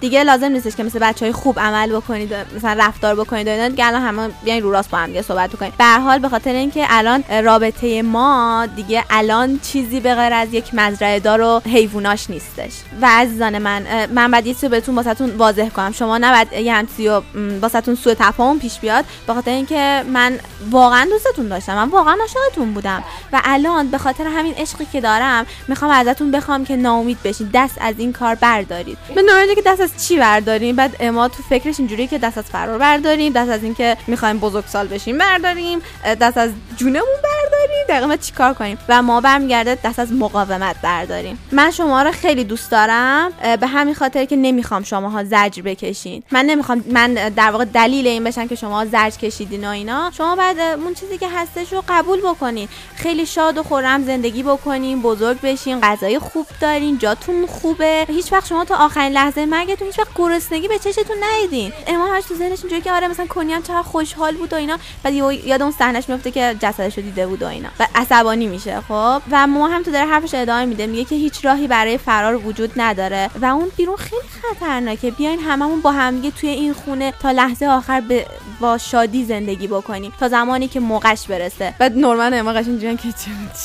[0.00, 3.68] دیگه لازم نیستش که مثل بچه های خوب عمل بکنید مثلا رفتار بکنید و اینا.
[3.68, 6.52] دیگه الان همه بیاین رو راست با هم دیگه صحبت بکنید به حال به خاطر
[6.52, 12.30] اینکه الان رابطه ما دیگه الان چیزی به غیر از یک مزرعه دار و حیواناش
[12.30, 12.72] نیستش.
[13.02, 15.92] و عزیزان من من بعد یه بهتون واسهتون واضح کنم.
[15.92, 17.22] شما نباید یه همچی و
[17.62, 19.04] واسهتون سوء تفاهم پیش بیاد.
[19.26, 20.38] به خاطر اینکه من
[20.70, 21.74] واقعا دوستتون داشتم.
[21.74, 23.04] من واقعا عاشقتون بودم.
[23.32, 27.50] و الان به خاطر همین عشقی که دارم می‌خوام ازتون بخوام که ناامید بشین.
[27.54, 28.98] دست از این کار بردارید.
[29.14, 32.44] به نوعی که دست از چی برداریم؟ بعد ما تو فکرش اینجوری که دست از
[32.44, 35.78] فرار برداریم دست از اینکه می‌خوایم بزرگسال بشیم برداریم
[36.20, 37.86] دست از جونمون برداریم.
[37.88, 41.38] دقیقا چیکار کنیم؟ و ما برمیگرده دست از مقاومت برداریم.
[41.52, 46.22] من شما رو خیلی دوست دارم به همین خاطر که نمی‌خوام شماها زجر بکشین.
[46.30, 50.10] من نمی‌خوام من در واقع دلیل این بشن که شما زجر کشیدین و اینا.
[50.16, 52.68] شما بعد اون چیزی که هستش رو قبول بکنین.
[52.96, 58.06] خیلی شاد و خورم زندگی بکنین بزرگ بشین غذای خوب دارین جاتون خوبه.
[58.08, 61.72] هیچ وقت شما تا آخرین لحظه مرگتون هیچ وقت گرسنگی به چشتون ندیدین.
[61.86, 64.78] اما همش تو ذهنش اینجوری که آره مثلا کنیان چقدر خوشحال بود و اینا.
[65.02, 67.68] بعد یاد اون صحنهش میفته که جسدش رو دیده بود و اینا.
[67.80, 69.22] و عصبانی میشه خب.
[69.30, 70.86] و ما هم تو داره حرفش ادامه میده.
[70.86, 73.30] میگه که هیچ راهی برای فرار وجود نداره.
[73.42, 75.10] و اون بیرون خیلی خطرناکه.
[75.10, 78.26] بیاین هممون با همدیگه توی این خونه تا لحظه آخر به
[78.60, 80.12] با شادی زندگی بکنیم.
[80.20, 81.74] تا زمانی که موقعش برسه.
[81.78, 83.08] بعد نورمن اما قشنگ که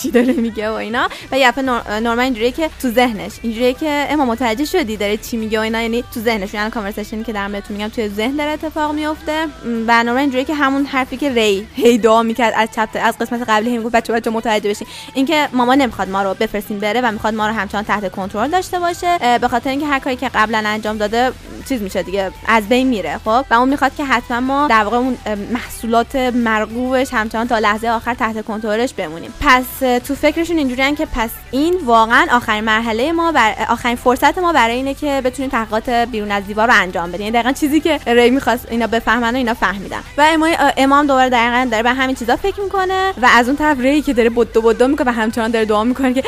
[0.02, 1.10] چی داره میگه و اینا.
[1.32, 1.60] و یه
[2.00, 3.32] نورمن اینجوریه که تو ذهنش.
[3.42, 5.82] اینجوریه که اما متوجه شدی داره چی میگه و اینا.
[5.82, 6.54] یعنی تو ذهنش.
[6.54, 9.46] یعنی کانورسیشنی که در بهتون میگم توی ذهن داره اتفاق میفته.
[9.88, 13.50] و نورمن اینجوریه که همون حرفی که ری هی دعا می‌کرد از چپتر از قسمت
[13.50, 14.88] قبلی هم گفت بچه بچه متوجه بشین.
[15.14, 18.80] اینکه ماما نمی‌خواد ما رو بفرستیم بره و می‌خواد ما رو همچنان تحت کنترل داشته
[18.80, 19.18] باشه.
[19.42, 21.32] به خاطر اینکه هر کاری که قبلا انجام داده
[21.70, 24.98] چیز میشه دیگه از بین میره خب؟ و اون می‌خواد که حتما ما در واقع
[24.98, 25.18] اون
[25.52, 29.34] محصولات مرغوبش همچنان تا لحظه آخر تحت کنترلش بمونیم.
[29.42, 29.66] پس
[30.08, 34.76] تو فکرشون اینجوریان که پس این واقعا آخرین مرحله ما بر آخرین فرصت ما برای
[34.76, 38.30] اینه که بتونیم تحقیقات بیرون از دیوار رو انجام بدیم یعنی دقیقا چیزی که ری
[38.30, 40.00] می‌خواست اینا بفهمن و اینا فهمیدن.
[40.18, 40.36] و
[40.78, 44.14] امام دوباره دقیقا داره به همین چیزا فکر می‌کنه و از اون طرف ری که
[44.14, 46.24] داره بدو بدو می‌کنه و همچنان داره دعا می‌کنه که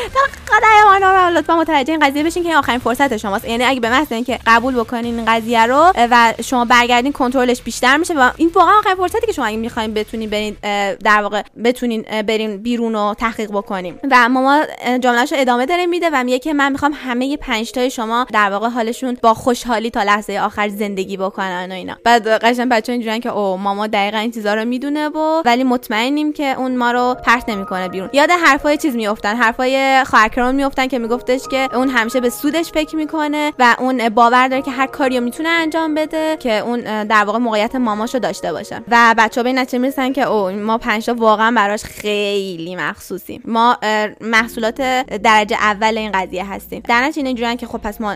[0.48, 3.44] خدای ما لطفا متوجه این قضیه بشین که این آخرین فرصت شماست.
[3.44, 7.96] یعنی اگه به محض اینکه قبول بکنین این قضیه رو و شما برگردین کنترلش بیشتر
[7.96, 10.56] میشه و این واقعا آخرین فرصتی که شما اگه می‌خواین بتونین برین
[11.04, 14.62] در واقع بتونین برین بیرون و تحقیق بکنیم و ماما
[15.00, 18.68] جملهشو ادامه داره میده و میگه که من می‌خوام همه پنج تای شما در واقع
[18.68, 21.94] حالشون با خوشحالی تا لحظه آخر زندگی بکنن و اینا.
[22.04, 26.32] بعد قشنگ بچه‌ها اینجوریان که او ماما دقیقا این چیزا رو می‌دونه و ولی مطمئنیم
[26.32, 28.10] که اون ما رو پرت نمی‌کنه بیرون.
[28.12, 29.36] یاد حرفای چیز میافتن.
[29.36, 34.48] حرفای خواهرکرون میافتن که میگفتش که اون همیشه به سودش فکر می‌کنه و اون باور
[34.48, 38.82] داره که هر کاریو می‌تونه انجام بده که اون در واقع موقعیت ماماشو داشته باشه.
[38.88, 43.42] و بچه‌ها به نتیجه می‌رسن که او ما پنج واقعا براش خیلی مخصوصیم.
[43.44, 43.78] ما
[44.20, 44.82] محصولات
[45.22, 46.82] درجه اول این قضیه هستیم.
[46.88, 48.14] در نتیجه که خب پس ما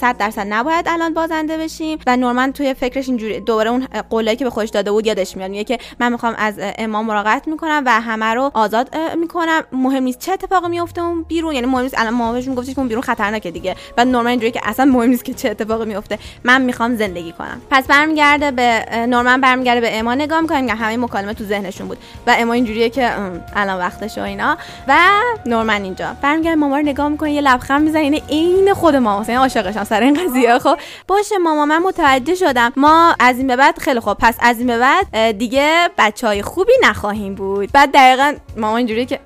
[0.00, 1.98] 100 درصد نباید الان بازنده بشیم.
[2.06, 5.50] و نورمن توی فکرش اینجوری دوباره اون قولایی که به خودش داده بود یادش میاد.
[5.50, 9.62] میگه که من می‌خوام از امام مراقبت می‌کنم و همه رو آزاد می‌کنم.
[9.72, 11.54] مهم نیست چه اتفاقی میفته اون بیرون.
[11.54, 13.76] یعنی مهم نیست الان مامانشون گفتش که اون بیرون خطرناکه دیگه.
[13.96, 16.18] بعد نورمن اینجوری که اصلا مهم نیست که چه اتفاقی میفته.
[16.44, 17.60] من می‌خوام زندگی کنم.
[17.70, 21.98] پس برمیگرده به نورمن برمیگرده به اما نگاه می‌کنیم که همه مکالمه تو ذهنشون بود.
[22.26, 23.10] و اما اینجوریه که
[23.56, 24.56] الان وقتش و اینا.
[24.88, 24.98] و
[25.46, 26.16] نورمن اینجا.
[26.22, 28.00] برمیگرده ماما رو نگاه می‌کنه یه لبخند می‌زنه.
[28.00, 32.72] این عین خود ماما یعنی عاشقشم سر این قضیه خب باشه ماما من متوجه شدم.
[32.76, 34.16] ما از این به بعد خیلی خوب.
[34.20, 37.72] پس از این به بعد دیگه بچه های خوبی نخواهیم بود.
[37.72, 39.20] بعد دقیقا ماما اینجوری که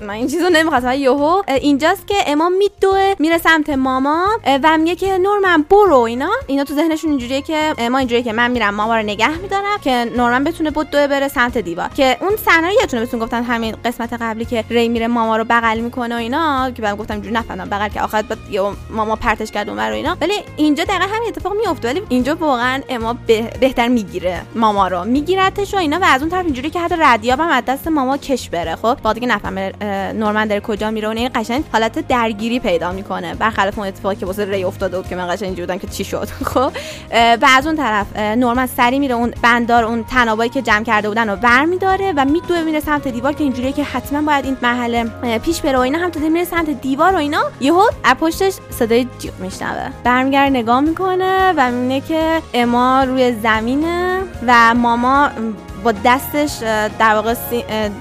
[0.00, 0.92] من این چیزو نمی‌خواستم.
[0.92, 4.26] یهو اینجاست که اما میدوه میره سمت ماما
[4.62, 6.30] و میگه که نورمن برو اینا.
[6.46, 10.10] اینا تو ذهنشون اینجوریه که ما اینجوریه که من میرم ماما رو نگه میدارم که
[10.16, 11.88] نورمن بتونه بدوه بره سمت دیوار.
[11.88, 15.80] که اون صحنه یادتونه بهتون گفتن همین قسمت قبلی که ری میره ماما رو بغل
[15.80, 18.38] می‌کنه و اینا که بعد گفتم اینجوری نفهمیدم بغل که آخر بعد
[18.90, 20.16] ماما پرتش کرد اونور و اینا.
[20.20, 23.16] ولی اینجا دقیقا همین اتفاق میفته ولی اینجا واقعا اما
[23.60, 25.04] بهتر می‌گیره ماما رو.
[25.04, 28.16] میگیرتش و اینا و از اون طرف اینجوری که حتی ردیاب هم از دست ماما
[28.16, 28.76] کش بره.
[28.76, 29.72] خب بعد دیگه نفهمه
[30.12, 33.34] نورمن داره کجا میره و این قشنگ حالت درگیری پیدا می‌کنه.
[33.34, 36.04] برخلاف اون اتفاقی که واسه ری افتاده بود که من قشنگ اینجوری بودم که چی
[36.04, 36.28] شد.
[36.54, 36.72] خب
[37.12, 41.30] و از اون طرف نورمن سری میره اون بندار اون تنابایی که جمع کرده بودن
[41.30, 45.60] رو برمیداره و میدوه میره سمت دیوار که اینجوریه که حتما باید این محل پیش
[45.60, 47.42] بره و اینا هم تو میره سمت دیوار و اینا.
[47.60, 49.90] یهو از پشتش صدای جیغ میشنوه.
[50.04, 55.30] برمیگرده نگاه می‌کنه و می‌بینه که اما روی زمینه و ماما
[55.84, 56.50] با دستش
[56.98, 57.34] در واقع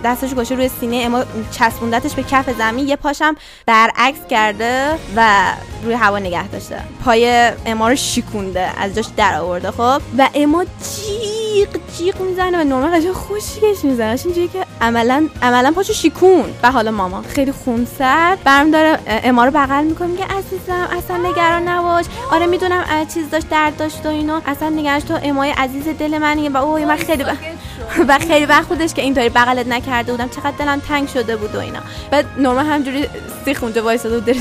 [0.03, 5.45] دستش گوشه روی سینه اما چسبوندتش به کف زمین یه پاشم برعکس کرده و
[5.83, 6.79] روی هوا نگه داشته.
[7.05, 12.63] پای اما رو شیکونده از جاش در آورده خب؟ و اما جیغ جیغ می‌زنه و
[12.63, 14.19] نورمال قشنگ خوشگش می‌زنه.
[14.25, 18.43] اینجوری که عملا عملا پاشو شیکون و حالا ماما خیلی خونسرد.
[18.43, 22.05] برم داره اما رو بغل می‌کنه میگه عزیزم اصلا نگران نباش.
[22.31, 26.49] آره می‌دونم چیز داشت درد داشت و اینو اصلا نگرانش تو امای عزیز دل منیه
[26.49, 27.23] و اوه من خیلی
[28.09, 30.29] و خیلی وقت بودش که اینطوری بغلت نکرده بودم.
[30.29, 31.79] چقدر دلم تنگ شده بود و اینا.
[32.11, 33.07] بعد نورما همجوری
[33.45, 34.37] سیخ اونجا وایساده و درس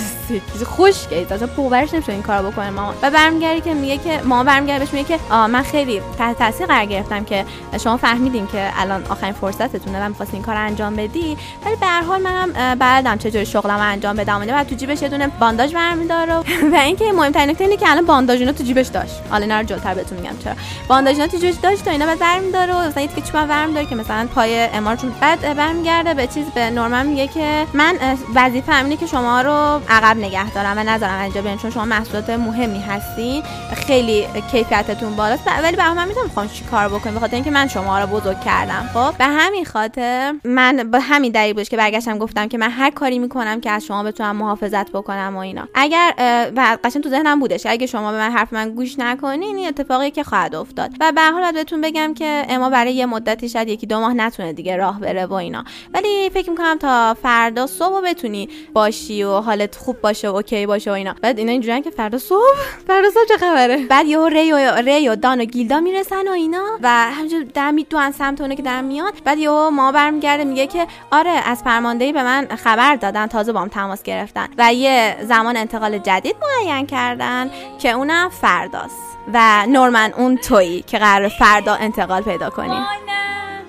[0.66, 4.44] خوش گید اصلا پوورش نمیشه این کارو بکنه ماما و برمیگردی که میگه که ماما
[4.44, 7.44] برمیگرده بهش میگه که آ من خیلی تحت تاثیر قرار گرفتم که
[7.85, 11.37] شما فهمیدین که الان آخرین فرصتتونه و می‌خواستین این کار انجام بدی.
[11.66, 15.27] ولی به هر حال منم بلدم چجوری شغلمو انجام بدم و تو جیبش یه دونه
[15.27, 16.35] بانداج برمی‌داره
[16.72, 19.14] و اینکه مهمترین نکته اینه که الان بانداژینا تو جیبش داشت.
[19.31, 20.55] حالا اینا رو جلوتر بهتون میگم چرا.
[20.88, 24.28] بانداژینا تو جیبش داشت و اینا بعد برمی‌داره و مثلا که چوبم برمی‌داره که مثلا
[24.34, 27.94] پای امار چون بعد برمیگرده به چیز به نورمن میگه که من
[28.34, 32.30] وظیفه اینه که شما رو عقب نگه دارم و نذارم انجام بدین چون شما محصولات
[32.30, 33.42] مهمی هستین.
[33.74, 35.42] خیلی کیفیتتون بالاست.
[35.62, 38.90] ولی به من می‌تونم می‌خوام چی کار بکنم؟ بخاطر اینکه من شما رو بزرگ کردم.
[38.94, 42.90] خب؟ به همین خاطر من به همین دلیل بود که برگشتم گفتم که من هر
[42.90, 45.68] کاری می‌کنم که از شما بتونم محافظت بکنم و اینا.
[45.74, 46.14] اگر
[46.56, 50.10] و قشنگ تو ذهنم بودش اگه شما به من حرف من گوش نکنین این اتفاقی
[50.10, 50.90] که خواهد افتاد.
[51.00, 54.52] و به حال بهتون بگم که اما برای یه مدتی شاید یکی دو ماه نتونه
[54.52, 55.64] دیگه راه بره و اینا.
[55.94, 60.90] ولی فکر می‌کنم تا فردا صبح بتونی باشی و حالت خوب باشه و اوکی باشه
[60.90, 61.14] و اینا.
[61.22, 65.09] بعد اینا اینجوریه که فردا صبح؟ فردا صبح چه خبره؟ بعد یهو ری و ری
[65.09, 66.64] و دان گیلدا می‌رسن و اینا.
[66.83, 69.14] و همینجور در دو سمت اونه که در میاد.
[69.24, 73.61] بعد یهو ما برمیگرده میگه که آره از فرماندهی به من خبر دادن تازه با
[73.61, 74.48] هم تماس گرفتن.
[74.59, 79.08] و یه زمان انتقال جدید معین کردن که اونم فرداست.
[79.34, 82.80] و نورمن اون تویی که قرار فردا انتقال پیدا کنی.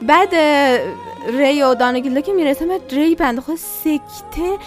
[0.02, 0.36] بعد
[1.28, 4.58] ری و دانگیلدا که می‌رسه ری بنده خود سکته.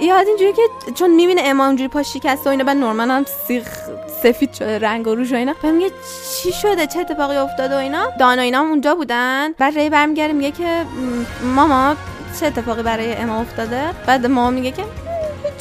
[0.00, 3.68] یاد اینجوری که چون می‌بینه اما اونجوری پا شکسته و اینا بعد نورمن هم سیخ
[4.22, 5.54] سفید شده رنگ و روش و اینا.
[5.62, 5.90] بعد میگه
[6.42, 9.52] چی شده؟ چه اتفاقی افتاده و اینا؟ دانا اینا هم اونجا بودن.
[9.52, 10.84] بعد ری برمیگره میگه که
[11.54, 11.96] ماما
[12.40, 14.84] چه اتفاقی برای اما افتاده؟ بعد ماما میگه که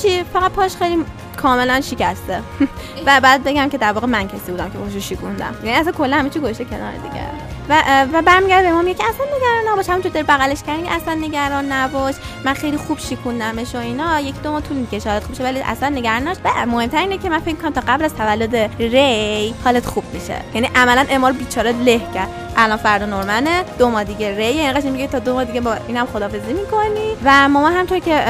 [0.02, 1.06] چی فقط پاش خیلی
[1.44, 2.42] کاملا شکسته.
[3.06, 5.56] و بعد بگم که در واقع من کسی بودم که پاشو شکوندم.
[5.64, 7.24] یعنی اصلا کلا همه چی گوشه کنار دیگه.
[7.70, 11.72] و و برمیگرده به ما میگه اصلا نگران نباش همونجور در بغلش کردین اصلا نگران
[11.72, 12.16] نباش.
[12.46, 14.20] من خیلی خوب شیکوندمش و اینا.
[14.20, 16.38] یک دو ماه طول می‌کشه شاید خوب شه ولی اصلا نگران نباش.
[16.46, 20.42] و مهمتر اینه که من فکر کنم تا قبل از تولد ری حالت خوب میشه.
[20.54, 22.30] یعنی عملا امار بیچاره له کرد.
[22.58, 23.64] الان فردا نورمنه.
[23.78, 27.18] دو ماه دیگه ری یعنی قشنگ میگه تا دو ماه دیگه با اینم خدافظی می‌کنی.
[27.24, 28.24] و ماما همطور که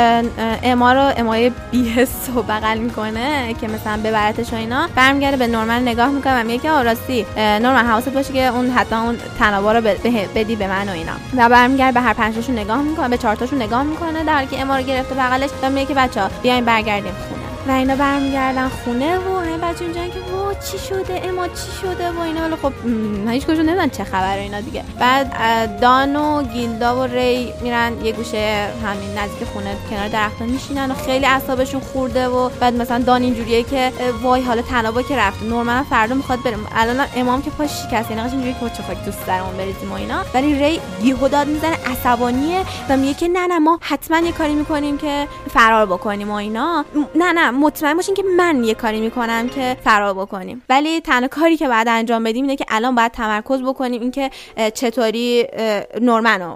[0.63, 5.81] اما رو امای بی‌حس و بغل می‌کنه که مثلا ببرتش و اینا برمیگرده به نورمن
[5.81, 9.81] نگاه می‌کنه و میگه که راستی نورمن حواست باشه که اون حتما اون تنابا رو
[10.35, 11.13] بدی به من و اینا.
[11.37, 14.61] و برمیگرده به هر پنجتاشون نگاه می‌کنه به چهار تاشون نگاه می‌کنه در حالی که
[14.61, 17.13] اما رو گرفته بغلش میگه که بچا بیاین برگردیم.
[17.29, 21.71] خونه و اینا برمیگردن خونه و همه بچه اونجا که وا چی شده اما چی
[21.81, 22.41] شده و اینا.
[22.41, 22.73] ولی خب
[23.29, 24.83] هیچ کجا نمی‌دونن چه خبره اینا دیگه.
[24.99, 30.91] بعد دان و گیلدا و ری میرن یه گوشه همین نزدیک خونه کنار درختان میشینن
[30.91, 35.43] و خیلی اعصابشون خورده و بعد مثلا دان اینجوریه که وای حالا تنابا که رفت
[35.43, 39.27] نورمن فردا می‌خواد بریم الان امام که پاش شکسته یعنی اینجوریه که چه خاک دوست
[39.27, 40.23] دارم بریزیم و اینا.
[40.33, 44.55] ولی ری یهو داد می‌زنه عصبانیه و میگه که نه نه ما حتما یه کاری
[44.55, 46.85] می‌کنیم که فرار بکنیم و اینا.
[47.15, 50.63] نه نه مطمئن باشین که من یه کاری می‌کنم که فرار بکنیم.
[50.69, 54.31] ولی تنها کاری که بعد انجام بدیم اینه که الان باید تمرکز بکنیم اینکه
[54.73, 55.47] چطوری
[56.01, 56.55] نورمنو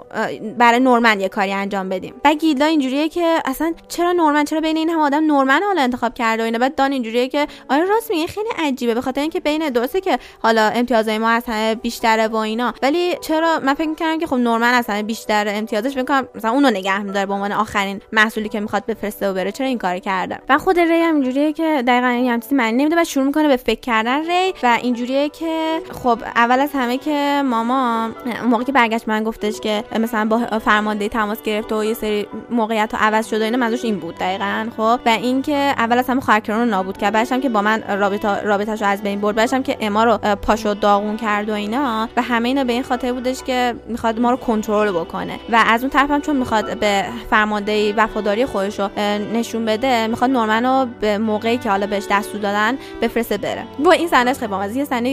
[0.58, 2.14] برای نورمن یه کاری انجام بدیم.
[2.22, 6.14] بعد گیلدا اینجوریه که اصلا چرا نورمن؟ چرا بین این هم آدم نورمن حالا انتخاب
[6.14, 8.94] کرده و اینا؟ بعد دان اینجوریه که آره راست میگه خیلی عجیبه.
[8.94, 13.60] به خاطر اینکه بین درسته که حالا امتیازهای ما اصلا بیشتره و اینا ولی چرا
[13.64, 17.34] من فکر می‌کردم که خب نورمن اصلا بیشتر امتیازش می‌کنم مثلا اونو نگه میداره به
[17.34, 19.52] عنوان آخرین محصولی که می‌خواد بفرسته و بره.
[19.52, 22.76] چرا این کار کرده؟ و خود ری هم اینجوریه که دقیقا این هم چیزی معنی
[22.76, 26.98] نمیده و شروع می‌کنه به فکر کردن ری و اینجوریه که خب اول از همه
[26.98, 28.10] که ماما
[28.44, 32.90] موقعی که برگشت من گفتش که مثلا با فرمانده تماس گرفت و یه سری موقعیت
[32.92, 35.00] رو عوض شده اینا منظورش این بود دقیقا خب.
[35.06, 37.12] و اینکه اول از همه خواهرکران رو نابود کرد.
[37.12, 39.36] بعدش که با من رابطه رابطه‌شو از بین برد.
[39.36, 42.08] بعدش که اما رو پاشو داغون کرد و اینا.
[42.16, 45.40] و همه اینا به این خاطر بودش که می‌خواد ما رو کنترل بکنه.
[45.52, 48.88] و از اون طرف هم چون می‌خواد به فرمانده وفاداری خودش رو
[49.32, 53.64] نشون بده می‌خواد نورمن رو به موقعی که حالا بهش دستور دادن بفرسته بره.
[53.78, 54.78] و این صحنه خیلی بامزه.
[54.78, 55.10] یه صحنه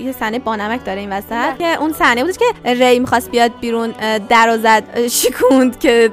[0.00, 3.94] یه صحنه بانمک داره این وسط که اون صحنه بودش که ری می‌خواست بیاد بیرون
[4.28, 6.10] در و زد شکوند که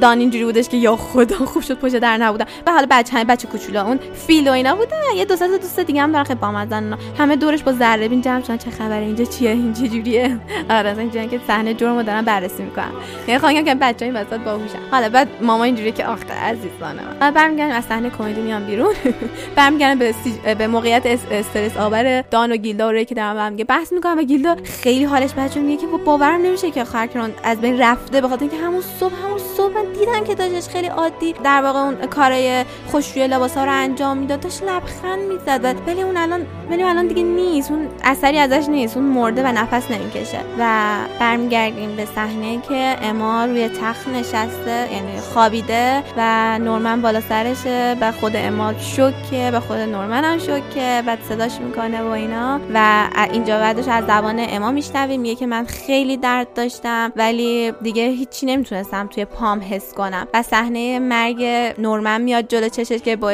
[0.00, 2.46] دان, اینجوری بودش که یا خدا خوب شد پشت در نبودن.
[2.66, 4.96] و حالا بچه همه بچه کوچولا اون فیل و اینا بودن.
[5.16, 8.42] یه دو تا دوست دیگه هم دارن خیلی بامزن همه دورش با ذره بین جمع
[8.42, 8.56] شدن.
[8.56, 12.90] چه خبره اینجا چیه این چه جوریه؟ آره اینجوریه که صحنه جرمو دارن بررسی می‌کنن.
[13.28, 14.78] یعنی خواهم که بچه‌ها این وسط باهوشن.
[14.90, 17.02] حالا بعد ماما اینجوری که آخه عزیزانه.
[17.20, 18.94] بعد برمیگردیم از صحنه کمدی میام بیرون.
[19.56, 20.54] برمیگردم به سی...
[20.54, 21.20] به موقعیت اس...
[21.30, 25.04] استرس آور دان و گیلدا و ری که دارم هم بحث می‌کنم و گیلدا خیلی
[25.04, 29.14] حالش بچه میگه که باورم نمیشه که خرکرون از بین رفته بخاطر اینکه همون صبح
[29.24, 33.70] همون صبح من دیدم که داشتش خیلی عادی در واقع اون کارای خوشروی لباسا رو
[33.72, 34.40] انجام می‌داد.
[34.40, 35.76] داشت لبخند می‌زد.
[35.86, 37.70] ولی اون الان ولی الان دیگه نیست.
[37.70, 38.96] اون اثری ازش نیست.
[38.96, 40.38] اون مرده و نفس نمی‌کشه.
[40.58, 47.20] و برمیگردیم به صحنه که اما روی تخت نشسته یعنی خوابیده و نورمن بالا
[47.56, 52.60] سرشه و خود اما شوکه و خود نورمن هم شوکه بعد صداش می‌کنه و اینا.
[52.74, 55.20] و اینجا بعدش از زبان اما میشنویم.
[55.20, 60.28] میگه که من خیلی درد داشتم ولی دیگه هیچی نمی‌تونستم توی پام حس کنم.
[60.34, 61.44] و صحنه مرگ
[61.78, 63.32] نورمن میاد جلو چشش که با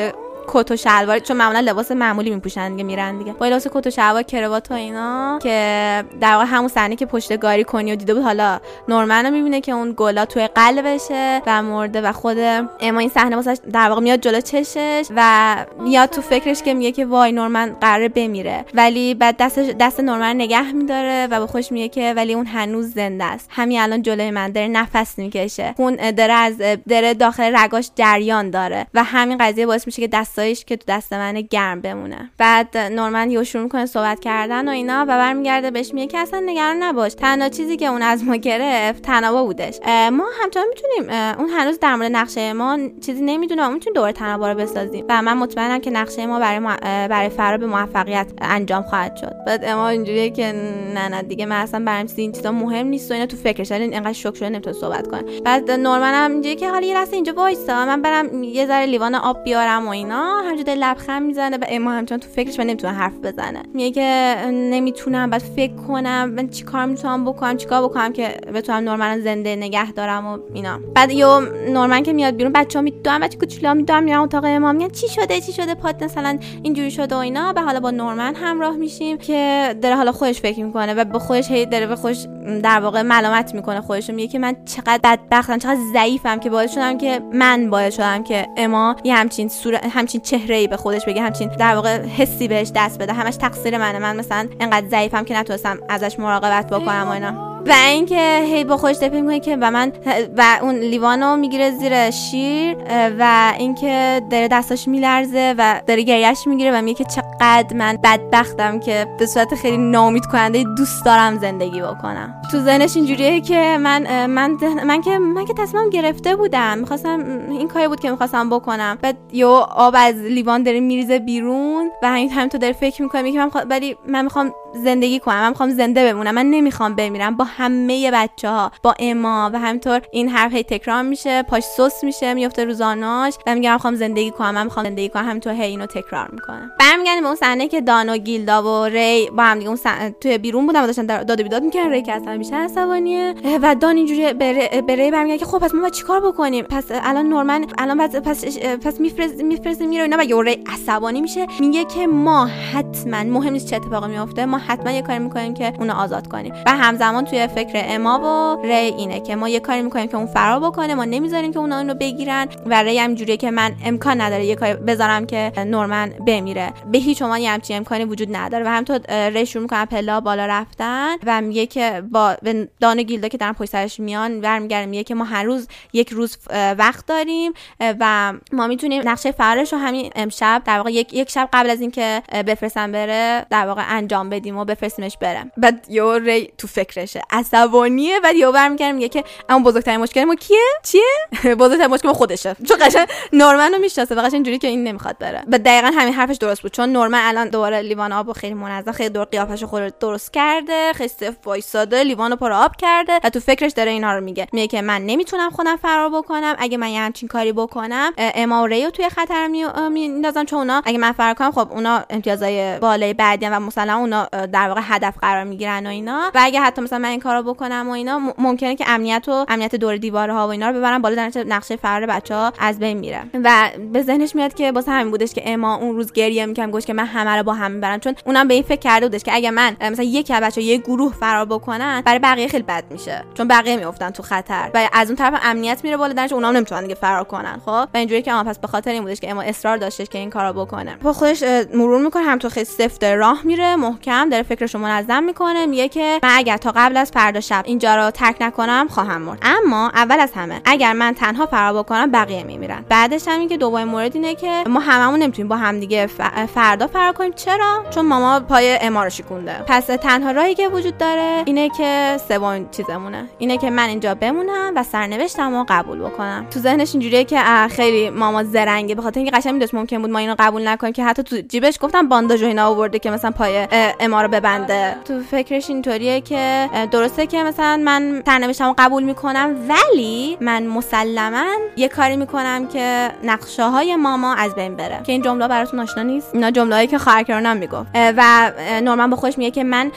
[0.49, 3.33] کت و شلوار چون معمولا لباس معمولی میپوشن دیگه میرن دیگه.
[3.33, 7.37] با لباس کت و شلوار کروات و اینا که در واقع همون صحنه که پشت
[7.37, 12.01] گاری کنی و دیده بود حالا نورمن می‌بینه که اون گلا توی قلبشه و مرده
[12.01, 12.37] و خود
[12.81, 16.93] اما این صحنه واسش در واقع میاد جلو چشش و میاد تو فکرش که میگه
[16.93, 18.65] که وای نورمن قراره بمیره.
[18.75, 22.95] ولی بعد دست دست نورمن نگه میداره و به خوش میگه که ولی اون هنوز
[22.95, 23.49] زنده است.
[23.51, 25.75] همین الان جلوی من داره نفس می‌کشه.
[25.77, 30.32] خون داره از داره داخل رگاش جریان داره و همین قضیه باعث میشه که دست
[30.33, 32.31] دستایش که تو دست من گرم بمونه.
[32.39, 36.43] بعد نورمن یه شروع می‌کنه صحبت کردن و اینا و برمیگرده بهش میگه که اصلا
[36.47, 37.15] نگران نباش.
[37.15, 39.79] تنها چیزی که اون از ما گرفت تنابا بودش.
[40.13, 44.53] ما همچنان می‌تونیم اون هنوز در مورد نقشه ما چیزی نمی‌دونه ما می‌تونیم دوباره تنابا
[44.53, 45.05] رو بسازیم.
[45.09, 49.35] و من مطمئنم که نقشه ما برای ما برای فرار به موفقیت انجام خواهد شد.
[49.47, 50.53] بعد اما اینجوریه که
[50.95, 54.13] نه نه دیگه من اصلا برام این چیزا مهم نیست و اینا تو فکرش اینقدر
[54.13, 55.41] شوک شده نمی‌تونه صحبت کنه.
[55.41, 59.15] بعد نورمن هم اینجوریه که حالا یه لحظه اینجا وایسا من برم یه ذره لیوان
[59.15, 60.22] آب بیارم و اینا.
[60.23, 63.63] همجوری لبخند می‌زنه و اما همچنان تو فکرش و نمی‌تونه حرف بزنه.
[63.75, 69.21] میگه که نمی‌تونم بعد فکر کنم من چیکار می‌تونم بکنم چیکار بکنم که بتونم نورمن
[69.21, 70.81] زنده نگه دارم و اینا.
[70.95, 74.89] بعد یو نورمن که میاد بیرون بچه‌ها می‌دونم بچه کوچولو می‌دونم میرم اتاق ما میگن
[74.89, 77.53] چی شده چی شده پات مثلا اینجوری شده و اینا.
[77.53, 81.51] به حالا با نورمن همراه میشیم که داره حالا خودش فکر می‌کنه و به خودش
[81.51, 82.27] هی داره به خودش
[82.63, 86.99] در واقع ملامت می‌کنه خودش میگه که من چقدر بدبختم چقدر ضعیفم که باعث شدم
[86.99, 89.87] که من باعث شدم که اما یه همچین صورت
[90.21, 93.13] چهره ای به خودش بگه همچین در واقع حسی بهش دست بده.
[93.13, 93.99] همش تقصیر منه.
[93.99, 97.52] من مثلا انقدر ضعیفم که نتونستم ازش مراقبت بکنم و اینا.
[97.67, 99.93] و اینکه هی با خودش دفعه می‌کنه که و من
[100.37, 102.77] و اون لیوانو می‌گیره زیر شیر
[103.19, 108.81] و اینکه داره دستاش میلرزه و داره گریهش می‌گیره و میگه که چقدر من بدبختم
[108.81, 112.35] که به صورت خیلی ناامید کننده دوست دارم زندگی بکنم.
[112.51, 114.57] تو ذهنش اینجوریه که من من
[114.87, 116.79] من که من که تصمیم گرفته بودم.
[116.79, 118.99] می‌خواستم این کاری بود که می‌خواستم بکنم.
[119.03, 123.23] بعد یو آب از لیوان داره میریزه بیرون و همین هم تو داره فکر می‌کنه
[123.23, 124.55] میگه من ولی من می‌خوام
[124.85, 125.41] زندگی کنم.
[125.41, 126.35] من می‌خوام زنده بمونم.
[126.35, 127.37] من نمی‌خوام بمیرم.
[127.37, 131.43] با همه بچه ها با اما و همینطور این حرف هی تکرار میشه.
[131.43, 134.51] پاش سس میشه میفته روزاناش و میگه من می‌خوام زندگی کنم.
[134.51, 135.29] من می‌خوام زندگی کنم.
[135.29, 139.43] همینطور هی اینو تکرار می‌کنه برمیگردیم به اون صحنه که دانو گیلدا و ری با
[139.43, 139.79] هم دیگه اون
[140.21, 141.91] توی بیرون بودن و داشتن داد و بیداد می‌کردن.
[141.91, 143.35] ری که اصلا بیشتر عصبانیه.
[143.63, 147.67] و دان اینجوری به ری برمیگرده که خب پس ما چیکار بکنیم؟ پس الان نورمن
[147.79, 151.47] الان پس پس, پس میفرست میره اینا و ری عصبانی میشه.
[151.61, 155.73] میگه که ما حتما مهم نیست چه اتفاقی میفته ما حتما یه کاری می‌کنیم که
[155.79, 156.55] اونو آزاد کنیم.
[156.67, 160.27] و همزمان توی فکر اما و ری اینه که ما یه کاری می‌کنیم که اون
[160.27, 164.21] فرار بکنه ما نمی‌ذاریم که اونا اونو بگیرن و ری هم جوریه که من امکان
[164.21, 166.73] نداره یه کاری بذارم که نورمن بمیره.
[166.93, 170.47] به هیچ عنوان یه همچین امکانی وجود نداره و همینطور ری شروع می‌کنه پلا بالا
[170.47, 172.37] رفتن و میگه که با
[172.81, 176.39] دان گیلدا که دارن پشت سرش میان برمیگرده میگه که ما هر روز یک روز
[176.79, 181.49] وقت داریم و ما می‌تونیم نقشه فرارش رو همین امشب در واقع یک, یک شب
[181.53, 184.52] قبل از اینکه بفرستن بره در واقع انجام بدیم.
[184.57, 187.21] و بفرستیمش بره بعد یو ری تو فکرشه.
[187.31, 192.15] عصبانیه بعد یو برمیگرده میگه که اما بزرگترین مشکل ما کیه؟ چیه؟ بزرگترین مشکل ما
[192.15, 192.57] خودشه.
[192.69, 195.43] چون قشنگ نورمن رو می‌شناسه و قشنگ اینجوری که این نمی‌خواد بره.
[195.53, 196.73] و دقیقا همین حرفش درست بود.
[196.73, 201.09] چون نورمن الان دوباره لیوان آب خیلی منظم خیلی دور قیافش خود درست کرده خیلی
[201.09, 204.47] صف وایساده لیوانو پر آب کرده و تو فکرش داره اینا رو میگه.
[204.53, 208.91] میگه که من نمی‌تونم خودم فرار بکنم اگه من یه همچین کاری بکنم اما ریو
[208.91, 209.47] توی خطر
[209.91, 210.45] میندازم.
[210.45, 214.69] چون اونا اگه من فرار کنم خب اونا امتیازای بالای بعدی و مثلا اونا در
[214.69, 216.31] واقع هدف قرار می‌گیرن و اینا.
[216.35, 219.75] و اگه حتی مثلا من این کارو بکنم و اینا ممکنه که امنیت و امنیت
[219.75, 222.99] دور دیواره ها و اینا رو ببرن بالا در نقشه فرار بچه ها از بین
[222.99, 223.23] میره.
[223.45, 226.85] و به ذهنش میاد که واسه همین بودش که اما اون روز گریه می‌کنم گوش
[226.85, 228.01] که من همه رو با هم می‌برم.
[228.01, 230.77] چون اونم به این فکر کرده بودش که اگه من مثلا یکی از بچه یه
[230.77, 233.25] گروه فرار بکنن برای بقیه خیلی بد میشه.
[233.35, 234.71] چون بقیه میافتن تو خطر.
[234.75, 237.61] و از اون طرف امنیت میره بالا درش اونام نمی‌تونن دیگه فرار کنن.
[237.67, 240.19] خب؟ و اینجوری که اما پس به خاطر این بودش که اما اصرار داشتش که
[240.19, 240.97] این کارو بکنه.
[241.03, 241.43] با خودش
[241.75, 244.29] مرور می‌کنه هم تو خیلی سفت راه میره محکم.
[244.33, 248.11] داره فکرشو منظم می‌کنه میگه که من اگر تا قبل از فردا شب اینجا رو
[248.11, 249.39] ترک نکنم خواهم مرد.
[249.43, 252.85] اما اول از همه اگر من تنها فرار بکنم بقیه میمیرن.
[252.89, 256.07] بعدش هم که دومین مورد اینه که ما هممون نمی‌تونیم با همدیگه
[256.55, 257.33] فردا فرار کنیم.
[257.33, 259.65] چرا؟ چون ماما پای اما رو شکونده.
[259.67, 263.29] پس تنها راهی که وجود داره اینه که سوم چیزمونه.
[263.39, 266.47] اینه که من اینجا بمونم و سرنوشتم رو قبول بکنم.
[266.51, 268.95] تو ذهنش اینجوریه که خیلی ماما زرنگه.
[268.95, 271.79] به خاطر اینکه قشنگ می‌دونست ممکن بود ما اینو قبول نکنیم که حتی تو جیبش
[271.81, 273.67] گفتم بانداژ اینا آورده که مثلا پای
[274.13, 274.97] اما رو ببنده.
[275.05, 281.45] تو فکرش اینطوریه که درسته که مثلا من سرنوشتم رو قبول می‌کنم ولی من مسلما
[281.77, 285.01] یه کاری می‌کنم که نقشه های ماما از بین بره.
[285.05, 287.89] که این جمله براتون آشنا نیست؟ اینا جمله‌ای که خواهر می‌گفت.
[287.95, 288.53] و
[288.83, 289.93] نورمن با خودش میگه که من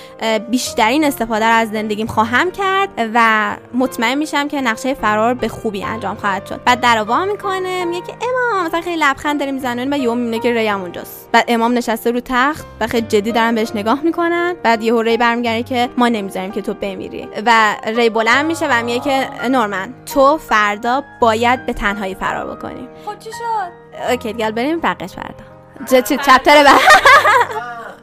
[0.50, 6.16] بیشترین استفاده از زندگیم خواهم کرد و مطمئن میشم که نقشه فرار به خوبی انجام
[6.16, 6.62] خواهد شد.
[6.66, 10.54] بعد دروا می‌کنه میگه که امام مثلا خیلی لبخند داره می‌زنه و یهو می‌بینه که
[10.54, 11.30] ریم اونجاست.
[11.32, 14.56] بعد امام نشسته رو تخت و خیلی جدی دارن بهش نگاه می‌کنن.
[14.64, 17.28] بعد یهو ری برمیگره که ما نمی‌ذاریم که تو بمیری.
[17.46, 22.88] و ری بلند میشه و میگه که نورمن تو فردا باید به تنهایی فرار بکنی.
[23.06, 26.02] خب چی شد؟ اوکی دیگه بریم بقیش فردا.
[26.02, 26.80] چه چپتر بعد.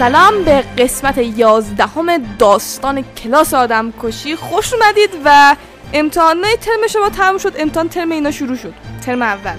[0.00, 4.36] سلام به قسمت یازدهم داستان کلاس آدم کشی.
[4.36, 5.56] خوش اومدید و
[5.92, 7.54] امتحان ترم شما تموم شد.
[7.58, 8.74] امتحان ترم اینا شروع شد.
[9.06, 9.56] ترم اول.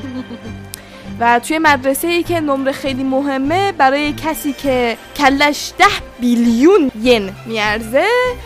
[1.22, 5.86] و توی مدرسه ای که نمره خیلی مهمه برای کسی که کلش ده
[6.20, 8.06] بیلیون ین میارزه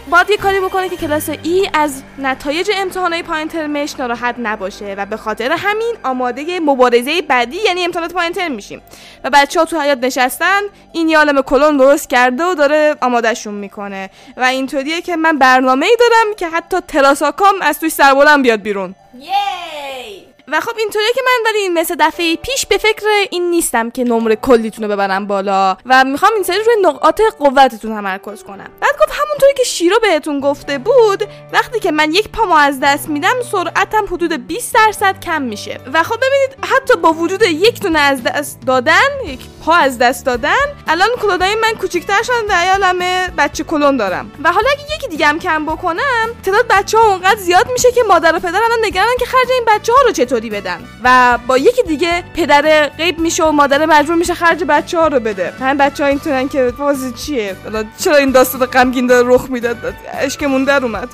[0.09, 5.05] باید یه کاری بکنه که کلاس ای از نتایج امتحانات پایین ترمش ناراحت نباشه و
[5.05, 8.81] به خاطر همین آماده مبارزه بعدی یعنی امتحانات پایین ترم میشیم.
[9.23, 10.61] و بچه ها تو حیات نشستن
[10.91, 14.09] این یالم کلون درست کرده و داره آمادهشون می‌کنه.
[14.37, 18.95] و اینطوریه که من برنامه ای دارم که حتی تراساکام از توی سربولم بیاد بیرون.
[19.19, 20.24] یی!
[20.47, 24.35] و خب اینطوریه که من ولی مثل دفعه پیش به فکر این نیستم که نمره
[24.35, 28.69] کلیتون رو ببرم بالا و می‌خوام این سری روی نقاط قوتتون تمرکز کنم.
[28.81, 31.23] بعد گفت همونطوری که شیرو بهتون گفته بود
[31.53, 35.79] وقتی که من یک پامو از دست میدم سرعتم حدود 20 درصد کم میشه.
[35.93, 40.25] و خب ببینید حتی با وجود یک دونه از دست دادن یک پا از دست
[40.25, 40.65] دادن.
[40.87, 44.31] الان کلودای من کوچیک‌تر شدن در عالمه بچه کلون دارم.
[44.43, 48.03] و حالا اگه یکی دیگه هم کم بکنم تعداد بچه ها اونقدر زیاد میشه که
[48.07, 50.79] مادر و پدر الان نگرانن که خرج این بچه ها رو چطوری بدن.
[51.03, 55.19] و با یکی دیگه پدر غیب میشه و مادر مجبور میشه خرج بچه ها رو
[55.19, 55.53] بده.
[55.59, 57.55] همین بچه ها اینطورن که بازی چیه؟
[57.99, 59.77] چرا این داستان غمگین داره رخ می‌داد؟
[60.13, 61.09] اشکمون در اومد.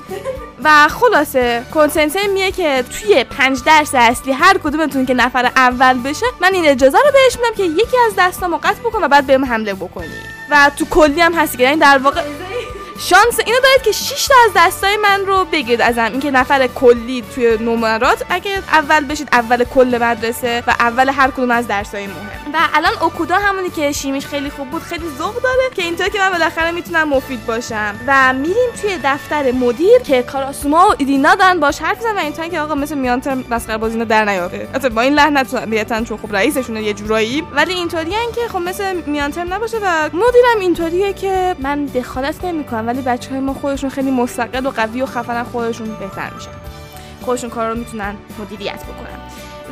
[0.64, 6.26] و خلاصه کنسنسه میگه که توی پنج درس اصلی هر کدومتون که نفر اول بشه
[6.40, 9.44] من این اجازه رو بهش میدم که یکی از دستامو قطع بکن و بعد بهم
[9.44, 10.08] حمله بکنی.
[10.50, 12.22] و تو کلی هم هستی که یعنی در واقع
[13.04, 17.24] شانس اینو دارید که 6 تا از دستای من رو بگید ازم اینکه نفر کلی
[17.34, 22.16] توی نمرات اگه اول بشید اول کل مدرسه و اول هر کدوم از درسای مهم.
[22.54, 26.18] و الان اوکودا همونی که شیمیش خیلی خوب بود خیلی ذوق داره که اینطور که
[26.18, 27.94] من بالاخره می‌تونم مفید باشم.
[28.06, 32.48] و میریم توی دفتر مدیر که کاراسوما و ایدینا دارن باش حرف می‌زنن و اینطور
[32.48, 34.58] که آقا مثل میانتر مسخره بازی در نیاره.
[34.58, 39.02] البته با این لحنت طبیعتا چون خب رئیسشونه یه جورایی ولی اینطوریه که خب مثل
[39.06, 42.91] میانتر نباشه و مدیرم اینطوریه که من دخالت نمی‌کنم.
[42.92, 46.50] ولی بچه های ما خودشون خیلی مستقل و قوی و خفن خودشون بهتر میشن.
[47.20, 49.21] خودشون کار رو می‌تونن مدیریت بکنن.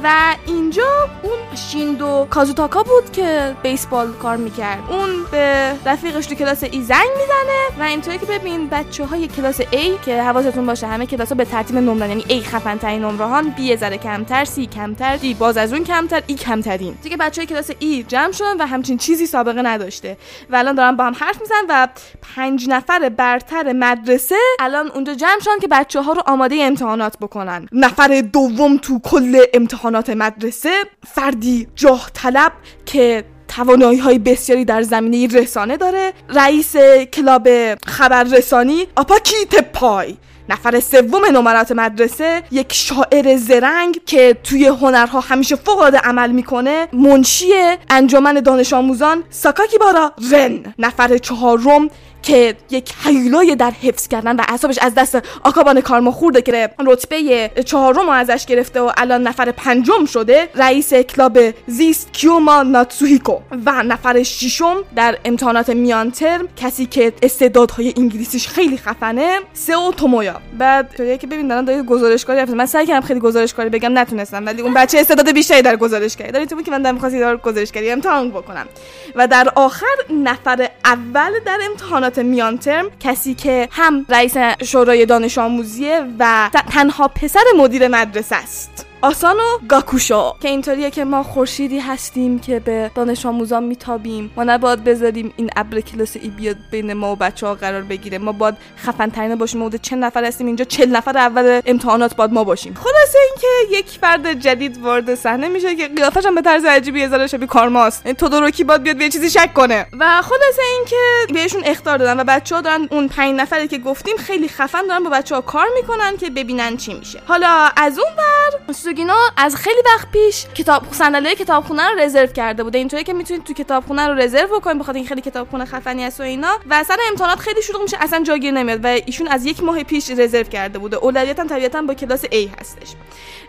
[0.04, 4.78] و اینجا اون شیندو کازوتاکا بود که بیسبال کار می‌کرد.
[4.90, 9.60] اون به رفیقش تو کلاس ای زنگ می‌زنه و اینطوری که ببین بچه های کلاس
[9.60, 13.26] A که حواستون باشه همه کلاس ها به ترتیب نمره یعنی A خفن ترین نمره
[13.26, 16.94] هان B ذره کمتر C کمتر D باز از اون کمتر E کمترین.
[17.02, 20.16] دیگه بچه های کلاس E جمع شدن و همچین چیزی سابقه نداشته
[20.50, 21.88] و الان دارن با هم حرف می‌زنن و
[22.36, 27.68] پنج نفر برتر مدرسه الان اونجا جمع شدن که بچه ها رو آماده امتحانات بکنن.
[27.72, 30.70] نفر دوم تو کل امتحان امتحانات مدرسه
[31.14, 32.52] فردی جاه طلب
[32.86, 36.12] که توانایی های بسیاری در زمینه رسانه داره.
[36.28, 36.76] رئیس
[37.12, 37.48] club
[37.86, 40.16] خبررسانی آپاکیت پای
[40.48, 46.88] نفر سوم نمرات مدرسه یک شاعر زرنگ که توی هنرها همیشه فوق العاده عمل می‌کنه
[46.92, 47.52] منشی
[47.90, 50.74] انجمن دانش آموزان ساکاکی بارا رن.
[50.78, 51.88] نفر چهارم
[52.22, 57.50] که یک هیولای در حفظ کردن و اعصابش از دست آکابان کارما خورده که رتبه
[57.64, 63.38] چهارم رو ازش گرفته و الان نفر پنجم شده رئیس club زیست کیوما ناتسوهیکو.
[63.66, 70.40] و نفر ششم در امتحانات میان ترم کسی که استعدادهای انگلیسیش خیلی خفنه سئو تومویا.
[70.58, 74.46] بعد طوریه که ببین دارن داره گزارشکاری من سعی کردم خیلی گزارشکاری بگم نتونستم.
[74.46, 78.30] ولی اون بچه استعداد بیشتری در گزارشکاری داره تو که من دارم می‌خواستم گزارشکاری امتحان
[78.30, 78.66] بکنم.
[79.14, 85.38] و در آخر نفر اول در امتحانات میان ترم کسی که هم رئیس شورای دانش
[85.38, 88.89] آموزیه و تنها پسر مدیر مدرسه است.
[89.02, 94.32] آسانو گاکوشو که اینطوریه که ما خورشیدی هستیم که به دانش آموزان میتابیم.
[94.36, 98.18] ما نباید بذاریم این ابر کلاس ای بیاد بین ما و بچه ها قرار بگیره.
[98.18, 100.46] ما باید خفن ترین باشیم ما چند نفر هستیم.
[100.46, 102.74] اینجا چل نفر اول امتحانات باید ما باشیم.
[102.74, 107.26] خلاصه اینکه یک فرد جدید وارد صحنه میشه که قیافش هم به طرز عجیبی ذره
[107.26, 108.08] شبیه کارماست.
[108.12, 109.86] تودوروکی باید بیاد به چیزی شک کنه.
[110.00, 114.16] و خلاصه اینکه بهشون اختار دادن و بچه ها دارن اون پنج نفری که گفتیم
[114.16, 117.20] خیلی خفن دارن با بچه ها کار می‌کنن که ببینن چی میشه.
[117.26, 118.60] حالا از اون ور
[118.90, 122.78] سوگینا از خیلی وقت پیش کتاب صندلی کتابخونه رو رزرو کرده بوده.
[122.78, 126.22] اینطوری که می‌تونید تو کتابخونه رو رزرو بکنید بخاطر این خیلی کتابخونه خفنی است و
[126.22, 126.58] اینا.
[126.70, 128.80] و سر امتحانات خیلی شروع میشه اصلا جاگیر نمیاد.
[128.84, 130.96] و ایشون از یک ماه پیش رزرو کرده بوده.
[130.96, 132.88] اولویت هم طبیعتا با کلاس A هستش.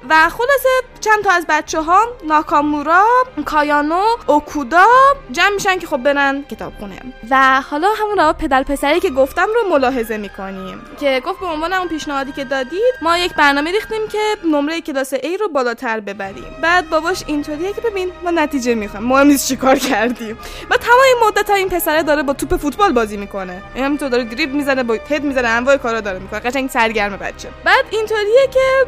[0.10, 0.70] و خلاصه
[1.00, 3.04] چند تا از بچه ها ناکامورا
[3.46, 4.86] کایانو اوکودا
[5.32, 7.00] جمع میشن که خب برن کتابخونه
[7.30, 10.82] و حالا همون رو پدر پسری که گفتم رو ملاحظه می‌کنیم.
[11.00, 14.20] که گفت به عنوان اون پیشنهادی که دادید ما یک برنامه ریختیم که
[14.52, 16.56] نمره کلاس A رو بالاتر ببریم.
[16.62, 20.38] بعد باباش اینطوریه که ببین ما نتیجه می‌خوایم مهم نیست چیکار کردیم.
[20.70, 23.64] و تمام این مدت ها این پسره داره با توپ فوتبال بازی می‌کنه.
[23.76, 26.40] همینطور داره دریبل می‌زنه با هد می‌زنه انواع کارا داره می‌کنه.
[26.40, 27.50] قشنگ سرگرم بچه.
[27.66, 28.86] بعد اینطوریه که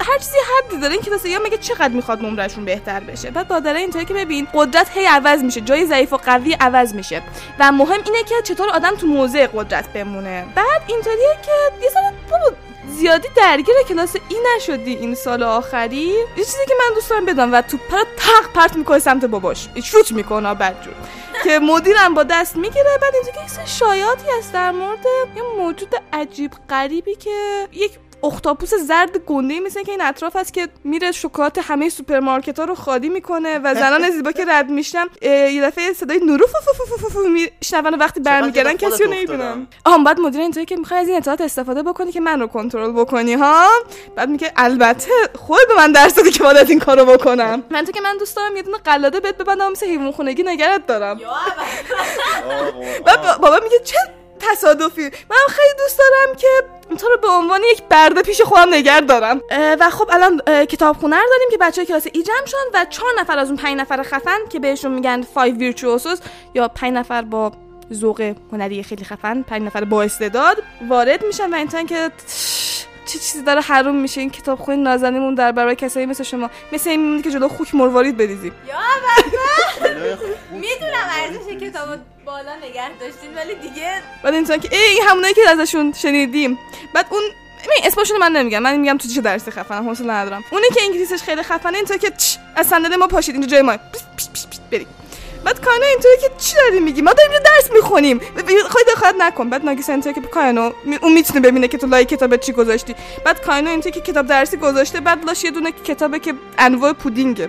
[0.00, 0.92] هر چیزی حدی داره.
[0.92, 4.90] این کلاس یا میگه چقدر می‌خواد نمرهشون بهتر بشه؟ بعد مادره اینطوری که ببین قدرت
[4.94, 5.60] هی عوض میشه.
[5.60, 7.22] جای ضعیف و قوی عوض میشه.
[7.58, 10.46] و مهم اینه که چطور آدم تو موضع قدرت بمونه.
[10.54, 11.52] بعد اینطوریه که
[11.84, 11.90] یه
[12.30, 12.56] بابا
[12.88, 15.96] زیادی درگیر کلاس ای نشدی این سال آخری.
[15.96, 19.68] یه چیزی که من دوست دارم بدم و تو پر تق پرت می‌کنه سمت باباش.
[19.84, 20.94] شوت می‌کنه بدجور.
[21.44, 22.98] که مدیرم با دست می‌گیره.
[23.02, 25.06] بعد اینجا که شایعاتی هست در مورد
[25.36, 30.68] یه موجود عجیب غریبی که یک اختاپوس زرد گنده مثل که این اطراف هست که
[30.84, 35.62] میره شکلات همه سوپرمارکت ها رو خالی می‌کنه و زنان زیبا که رد میشن یه
[35.62, 36.46] دفعه صدای نورو
[37.28, 39.10] میشنون و وقتی برمیگردن کسی رو.
[39.10, 42.46] نمی‌بینم آها بعد مدیر اینطوری که می‌خوای از این اطلاعات استفاده بکنی که من رو
[42.46, 43.68] کنترل بکنی ها؟
[44.16, 47.62] بعد میگه البته خود به من درس دادی که باید این کارو بکنم.
[47.70, 50.86] من تو که من دوست دارم یه دونه قلاده بهت ببندم مثل حیوان خونگی نگرت
[50.86, 51.20] دارم.
[53.06, 53.96] بعد بابا میگه چه
[54.50, 55.02] تصادفی.
[55.02, 56.48] من خیلی دوست دارم که
[56.96, 59.40] تو رو به عنوان یک برده پیش خودم نگر دارم.
[59.80, 63.10] و خب الان اه، کتابخونه رو داریم که بچه کلاس E جمع شدن و چهار
[63.20, 66.18] نفر از اون پنج نفر خفن که بهشون میگن Five Virtuosos
[66.54, 67.52] یا پنج نفر با
[67.92, 72.10] ذوق هنری خیلی خفن پنج نفر با استعداد وارد میشن و اینطور که
[73.06, 74.20] چه چیزی داره حروم میشه.
[74.20, 76.50] این کتابخونه نازنینمون در برابر کسایی مثل شما.
[76.72, 78.54] مثل این که جلو خوک مروارید بریزیم.
[80.50, 81.88] می‌دونم ارزش کتاب
[82.26, 86.58] بالا نگه داشتین ولی دیگه بعد اینطور که ای همونایی که ازشون شنیدیم.
[86.94, 87.22] بعد اون
[87.58, 88.58] ببین اسمشون من نمیگم.
[88.58, 90.44] من میگم تو چه درسی خفنم حوصله ندارم.
[90.50, 93.76] اونی که انگلیسیش خیلی خفنه اینطور که چش، از صندلی ما پاشید اینجا جای ما.
[94.70, 94.86] بریم.
[95.44, 98.18] بعد کاینا اینطوری که چی داری میگی ما داریم درس می‌خونیم.
[98.68, 99.50] خواهی دخالت نکن.
[99.50, 102.94] بعد ناگیسا اینطوری که کایانو می- اون می‌تونه ببینه که تو لای کتاب چی گذاشتی.
[103.24, 107.48] بعد کاینا اینطوری که کتاب درسی گذاشته بعد لاش یه دونه کتابه که انواع پودینگه.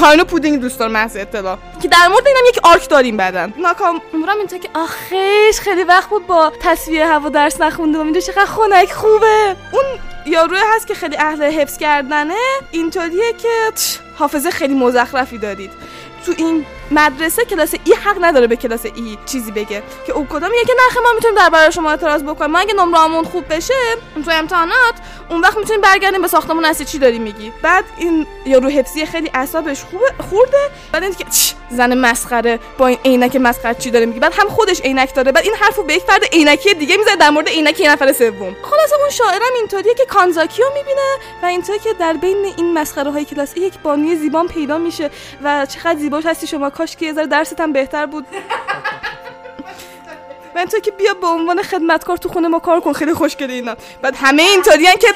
[0.00, 1.58] کارنو پودینگ دوست دارم محض اطلاع.
[1.82, 6.10] که در مورد اینم یک آرک داریم بعدن ناکام عمرم اینطور که آخیش خیلی وقت
[6.10, 8.04] بود با تصویه هوا درس نخوندم.
[8.04, 9.56] اینجا چقدر خنک خوبه.
[9.72, 9.84] اون
[10.26, 12.34] یاروی هست که خیلی اهل حفظ کردنه.
[12.70, 13.72] اینطوریه که
[14.16, 15.70] حافظه خیلی مزخرفی دارید.
[16.26, 19.82] تو این مدرسه کلاس ای حق نداره به کلاس ای چیزی بگه.
[20.06, 23.44] که او میگه که نخه ما می‌تونیم درباره شما اعتراض بکنیم؟ ما اگه نمرهامون خوب
[23.54, 23.74] بشه
[24.24, 24.94] تو امتحانات
[25.30, 29.30] اون وقت می‌تونیم برگردیم به ساختمون اصلی چی داری میگی؟ بعد این یارو حفظی خیلی
[29.34, 30.70] اعصابش خوبه خورده.
[30.92, 31.24] بعد اینکه
[31.70, 35.44] زن مسخره با این عینک مسخره چی داره میگی؟ بعد هم خودش عینک داره بعد
[35.44, 38.56] این حرفو به یک فرد عینکی دیگه می‌زنه در مورد عینک نفر سوم.
[38.62, 43.10] خلاص اون شاعرم اینطوریه که کانزاکی رو می‌بینه و اینطوری که در بین این مسخره
[43.10, 45.10] های کلاس یک بانوی زیبان پیدا میشه
[45.44, 48.26] و چقدر زیباش هستی شما کاش که یه ذره درست هم بهتر بود.
[50.60, 53.76] من تو که بیا به عنوان خدمتکار تو خونه ما کار کن خیلی خوشگله اینا.
[54.02, 55.06] بعد همه اینطوریان که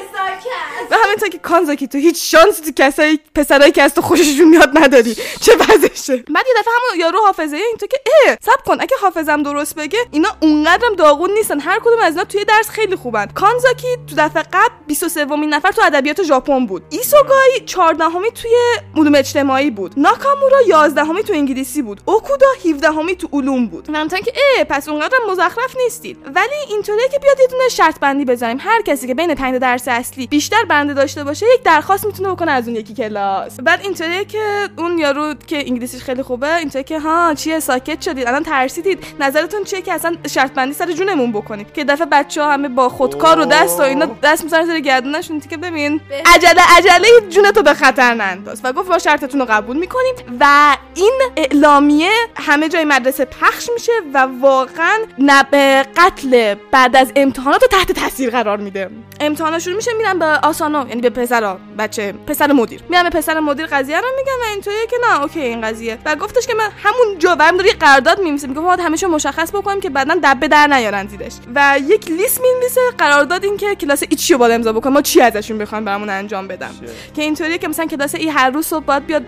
[0.91, 4.71] و همینطور که کانزاکی تو هیچ شانسی تو کسایی پسرایی که از تو خوششون میاد
[4.79, 5.15] نداری.
[5.41, 6.17] چه وضعشه.
[6.17, 9.99] بعد یه دفعه همون یارو حافظه اینطور که اه سب کن اگه حافظم درست بگه
[10.11, 11.61] اینا اونقدرم داغون نیستن.
[11.61, 13.27] هر کدوم از اینا توی درس خیلی خوبن.
[13.27, 16.83] کانزاکی تو دفعه قبل 23 مین نفر تو ادبیات ژاپن بود.
[16.91, 18.51] ایسوگای 14 همی توی
[18.97, 19.95] علوم اجتماعی بود.
[19.97, 22.01] ناکامورا 11 همی تو انگلیسی بود.
[22.05, 23.91] اوکودا 17 همی تو علوم بود.
[23.91, 26.19] من که اه پس اونقدرم مزخرف نیستید.
[26.35, 28.59] ولی اینطوریه که بیاد یه دونه شرط بندی بزنیم.
[28.61, 32.53] هر کسی که بین 5 درس اصلی بیشتر برنده داشته باشه یک درخواست می‌تونه بکنه
[32.53, 33.61] از اون یکی کلاس.
[33.61, 38.29] بعد اینطوریه که اون یارو که انگلیسیش خیلی خوبه اینطوریه که ها چیه؟ ساکت شدید.
[38.29, 39.05] الان ترسیدید.
[39.21, 42.89] نظرتون چیه که اصلا شرط بندی سر جونمون بکنیم؟ که دفعه بچه ها همه با
[42.89, 45.41] خودکار و دست و اینا دست می‌زنن زیر گردنشون.
[45.41, 48.61] که ببین عجله عجله جونتو به خطر ننداز.
[48.65, 50.15] و گفت با شرطتون رو قبول می‌کنیم.
[50.41, 55.55] و این اعلامیه همه جای مدرسه پخش میشه و واقعا نب
[55.97, 58.91] قتل بعد از امتحانات رو تحت تاثیر قرار میده.
[59.21, 62.81] امتحانا شروع میشه میرن به آسانو یعنی به پسرا بچه پسر مدیر.
[62.89, 65.99] میرن به پسر مدیر قضیه رو میگن و اینطوریه که نه اوکی این قضیه.
[66.05, 69.51] و گفتش که من همون جا برم داره یه قرارداد میمیسه میگه ما همیشه مشخص
[69.51, 74.03] بکنیم که بعدا دبه در نیارن زیرش و یک لیست می‌نویسه قرارداد این که کلاس
[74.03, 76.71] ایچی رو باید امضا بکنه ما چی ازشون بخوایم برامون انجام بدن
[77.17, 79.23] که اینطوریه که مثلا کلاس ای هر روز صبح باید بیاد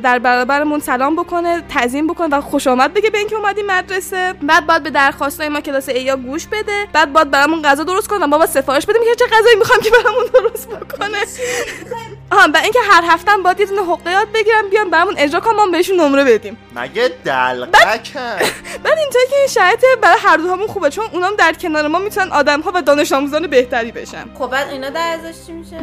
[0.00, 4.34] در برابرمون سلام بکنه تعظیم بکنه و خوش آمد بگه به اینکه اومدیم مدرسه.
[4.42, 4.90] بعد باید به
[5.24, 8.38] درخواستای ما کلاس ای یا گوش بده بعد باید برامون غذا درست کنه و ما
[8.38, 11.18] با سفارش بدیم که چه غذایی می‌خوام که برامون درست بکنه.
[12.32, 15.40] آها و اینکه هر هفته هم باید یه دونه حقه یاد بگیرم بیان برامون اجرا
[15.40, 16.56] کنم ما بهشون نمره بدیم.
[16.74, 18.38] مگه دلقکن
[18.84, 21.98] بعد اینطوری که این شرایط برای هر دو همون خوبه چون اونام در کنار ما
[21.98, 24.24] می‌تونن آدم ها و دانش آموزان بهتری بشن.
[24.38, 25.76] خب بعد اینا در ازش چی میشه؟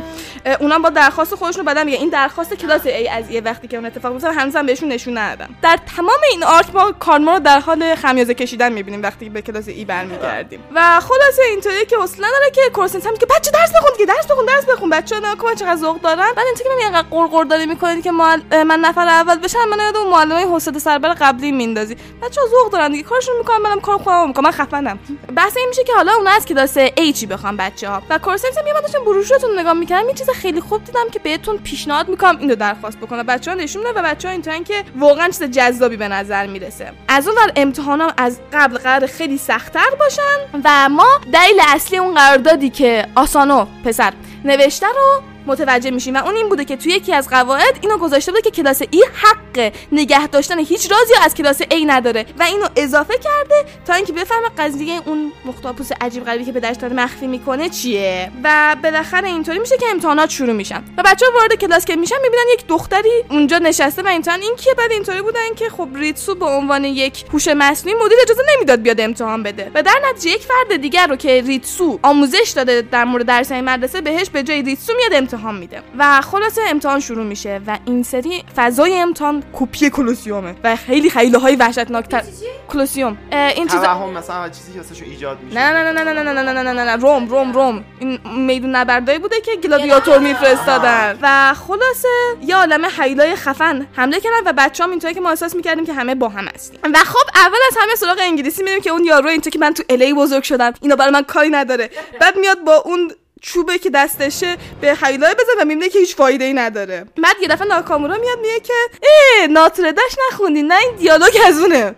[0.60, 3.86] اونام با درخواست خودشون بدن میگه این درخواست کلاس ای از یه وقتی که اون
[3.86, 7.96] اتفاق افتاد هنوزم بهشون نشون ندادم در تمام این آرک ما کارما رو در حال
[7.96, 10.64] خمیازه کشیدن می‌بینیم وقتی به کلاس ای برمیگردیم.
[10.76, 14.28] و خلاصه اینطوری که اصلا داره که کورسنت هم که بچه درس بخون دیگه درس
[14.28, 14.90] بخون درس بخون.
[14.90, 16.32] بچه ها نکن چقدر ذوق دارن.
[16.36, 19.80] بعد اینطوری که من اینقدر قرقر داری می‌کنید که معل- من نفر اول بشم من
[19.80, 21.96] یاد اون معلمای حوصله سربر قبلی میندازی.
[22.22, 25.00] بچه ها ذوق دارن دیگه کارشون می‌کنن منم کار خودم می‌کنم من خفنم.
[25.36, 28.58] بحث این میشه که حالا اونا از کلاس ای چی بخوام بچه ها و کورسنت
[28.58, 32.38] هم من داشتم بروشورتون نگاه می‌کردم یه چیز خیلی خوب دیدم که بهتون پیشنهاد می‌کنم
[32.38, 33.24] اینو درخواست بکنه.
[33.24, 36.94] بچه ها نشون و بچه ها که واقعا چیز جذابی به نظر می‌رسه.
[37.08, 40.60] از اون ور امتحانام از قبل قرار خیلی سختتر باشن.
[40.64, 44.14] و ما دلیل اصلی اون قراردادی که آسانو پسر
[44.46, 48.32] نوشته رو متوجه میشیم و اون این بوده که توی یکی از قواعد اینو گذاشته
[48.32, 52.68] بوده که کلاس ای حق نگه داشتن هیچ رازی از کلاس ای نداره و اینو
[52.76, 57.70] اضافه کرده تا اینکه بفهمه قضیه اون مختاپوس عجیب غریبی که داشت داره مخفی می‌کنه
[57.70, 58.32] چیه.
[58.44, 60.84] و بالاخره اینطوری میشه که امتحانات شروع میشن.
[60.98, 64.74] و بچه وارد کلاس که میشن می‌بینن یک دختری اونجا نشسته و امتحان این کیه؟
[64.74, 69.02] بعد اینطوری بودن که خب ریتسو به عنوان یک هوش مصنوعی مدیر اجازه نمی‌داد بیاد
[69.02, 69.72] امتحان بده.
[69.76, 74.02] و در نتیجه یک فرد دیگر رو که ریتسو آموزش داده در مورد درس مدرسه
[74.02, 78.44] بهش به جای ریتسو میاد امتحان میده و خلاصه امتحان شروع میشه و این سری
[78.56, 82.24] فضای امتحان کپی Colosseum ه و خیلی خیلی های وحشتناکتر
[82.70, 83.80] Colosseum این چیز
[84.16, 86.84] مثلا چیزی که ایجاد میشه نه نه نه نه نه نه نه نه نه نه
[86.84, 92.08] نه روم روم روم این میدون نبردایی بوده که گلادیاتور میفرستادن و خلاصه
[92.42, 96.16] یه عالمه حیلای خفن حمله کردن و بچه‌ها اینطوری که ما احساس می‌کردیم که همه
[96.16, 99.52] با هم هستیم و خب اول از همه سراغ انگلیسی میریم که اون یارو اینطور
[99.52, 103.12] که من تو الی بزرگ شدم اینا برای من کاری نداره بعد میاد با اون
[103.42, 107.06] چوبه که دستشه به حیلای بزن و می‌بینه که هیچ فایده ای نداره.
[107.24, 111.86] بعد یه دفعه ناکامورا میاد میگه که ای ناتردش نخوندی نه این دیالوگ از اونه.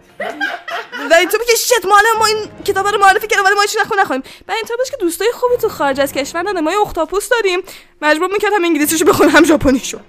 [1.11, 3.99] و اینطور که شت مال ما این کتاب رو معرفی کردم ولی ما هیچ نخون
[3.99, 4.23] نخونیم.
[4.47, 7.59] و اینطور بود که دوستای خوبی تو خارج از کشور داره ما یه اختاپوس داریم.
[8.01, 9.99] مجبور می‌کرد هم انگلیسیشو بخونه هم ژاپنیشو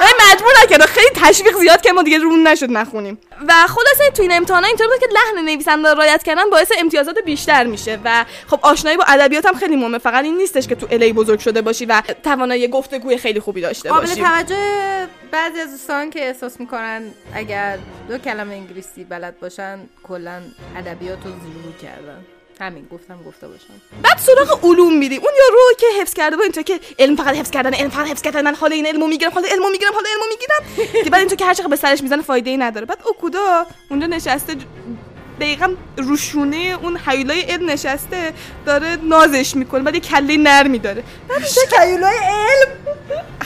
[0.00, 3.18] ولی مجبور نکرد خیلی تشویق زیاد که ما دیگه رون نشد نخونیم.
[3.48, 7.18] و خلاصه تو این امتحانا اینطور بود که لحن نویسنده رو رعایت کردن باعث امتیازات
[7.18, 7.98] بیشتر میشه.
[8.04, 11.40] و خب آشنایی با ادبیات هم خیلی مهمه فقط این نیستش که تو الی بزرگ
[11.40, 14.20] شده باشی و توانایی گفتگوی خیلی خوبی داشته قابل باشی.
[14.20, 17.02] توجه بعضی از دوستان که احساس می‌کنن
[17.34, 20.42] اگر دو کلمه انگلیسی بلد باشن کلا
[20.76, 22.24] ادبیات رو زیرو کردن.
[22.60, 23.74] همین گفتم گفته باشم.
[24.02, 27.50] بعد سراغ علوم میری اون یارو که حفظ کرده با اینطور که علم فقط حفظ
[27.50, 30.24] کردن علم فقط حفظ کردن من حال این علمو می‌گیرم حال علمو می‌گیرم حال علمو
[30.30, 31.04] می‌گیرم.
[31.04, 32.86] که بعد اینطور که هر چقدر به سرش می‌زنه فایده ای نداره.
[32.86, 34.56] بعد اوکودا اونجا نشسته
[35.40, 38.32] دقیقا روشونه اون حیولای علم نشسته
[38.66, 41.02] داره نازش می‌کنه بعد یه کله نرمی داره.
[41.30, 42.72] اینجا حیولای علم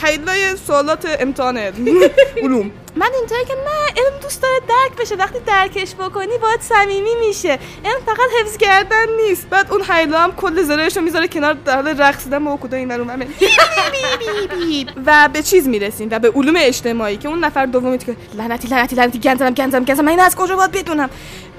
[0.02, 2.00] حیولای سوالات امتحان علم
[2.42, 2.70] علوم.
[2.96, 5.14] من اینطوری که نه علم دوست داره درک بشه.
[5.14, 7.58] وقتی درکش بکنی باید صمیمی میشه.
[7.84, 9.48] علم فقط حفظ کردن نیست.
[9.48, 13.24] بعد اون حیلا هم کل زرارش رو می‌ذاره کنار در حال رقصیدن با کدای این
[14.50, 14.86] بی.
[15.06, 18.96] و به چیز می‌رسیم و به علوم اجتماعی که اون نفر دومی که لعنتی لعنتی
[18.96, 21.10] لعنتی گندم گندم گندم من این از کجا باید بدونم؟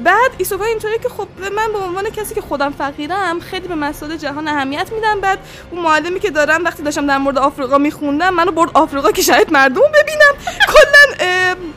[0.03, 4.17] بعد ایسوگا اینطوری که خب من به عنوان کسی که خودم فقیرم خیلی به مسائل
[4.17, 5.21] جهان اهمیت میدم.
[5.21, 5.39] بعد
[5.71, 9.51] اون معلمی که دارم وقتی داشتم در مورد آفریقا میخوندم منو برد آفریقا که شاید
[9.51, 10.33] مردم ببینم.
[10.67, 11.20] کلا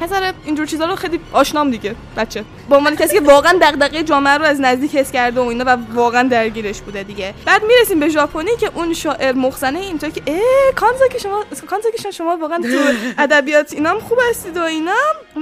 [0.01, 2.45] مثلا اینجور چیزا رو خیلی آشنام دیگه بچه.
[2.71, 5.77] به عنوان کسی که واقعا دغدغه جامعه رو از نزدیک حس کرده و اینا و
[5.95, 7.35] واقعا درگیرش بوده دیگه.
[7.47, 11.89] بعد می‌رسیم به ژاپنی که اون شاعر مخزنه اینطور که اه کانزا که شما کانزا
[12.11, 12.79] شما واقعا تو
[13.19, 14.93] ادبیات اینام خوب هستید و اینا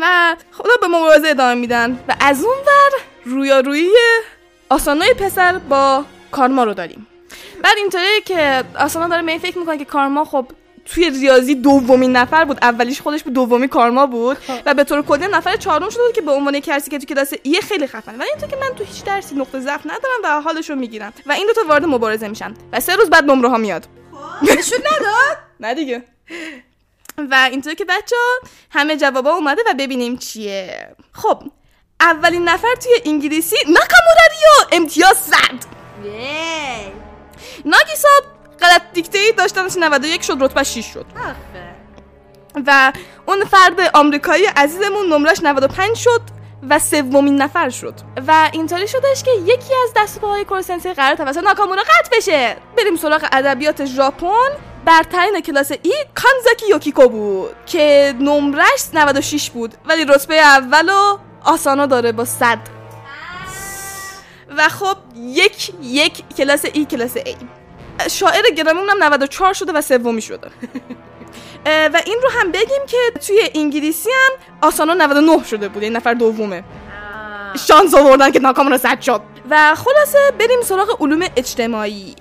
[0.00, 1.98] و خدا به مبارزه ادامه میدن.
[2.08, 3.90] و از اون ور رویارویی
[4.70, 7.06] آسانای پسر با کارما رو داریم.
[7.62, 10.46] بعد اینطوریه که آسانا داره می فکر می‌کنه که کارما خب
[10.84, 12.58] توی ریاضی دومین نفر بود.
[12.62, 16.20] اولیش خودش بود دومی کارما بود و به طور کلی نفر چهارم شده بود که
[16.20, 18.18] به عنوان کسی که تو کلاس ای خیلی خفنه.
[18.18, 21.12] ولی اینطور که من تو هیچ درسی نقطه ضعف ندارم و حالش رو می‌گیرم.
[21.26, 22.54] و این دو تا وارد مبارزه میشن.
[22.72, 23.86] و سه روز بعد نمره ها میاد.
[24.42, 26.02] نشون نداد؟ نه دیگه.
[27.18, 28.16] و اینطور که بچه
[28.70, 30.88] همه جوابا اومده و ببینیم چیه.
[31.12, 31.42] خب
[32.00, 35.66] اولین نفر توی انگلیسی ناکاموراریو امتیاز صد
[37.64, 38.08] ناگیسا
[38.62, 41.06] غلط دیکته ای داشتنش 91 شد رتبه 6 شد.
[42.66, 42.92] و
[43.26, 46.20] اون فرد آمریکایی عزیزمون نمرش 95 شد
[46.70, 47.94] و سومین نفر شد.
[48.26, 52.56] و اینطوری شدش که یکی از دست پاهای کورسنسی قرار توسط ناکامورا قطع بشه.
[52.78, 54.48] بریم سراغ ادبیات ژاپن.
[54.84, 59.74] برترین کلاس ای کانزاکی یوکیکو بود که نمرش 96 بود.
[59.84, 62.58] ولی رتبه اول و آسانا داره با 100
[64.56, 67.36] و خب یک یک کلاس ای کلاس ای.
[68.10, 70.48] شاعر گراممون هم 94 شده و سومی شده.
[71.66, 74.32] و این رو هم بگیم که توی انگلیسی هم
[74.68, 76.64] آسانا 99 شده بود این نفر دومه.
[77.66, 79.20] شانس آوردن که ناکامون صد شد.
[79.50, 82.14] و خلاصه بریم سراغ علوم اجتماعی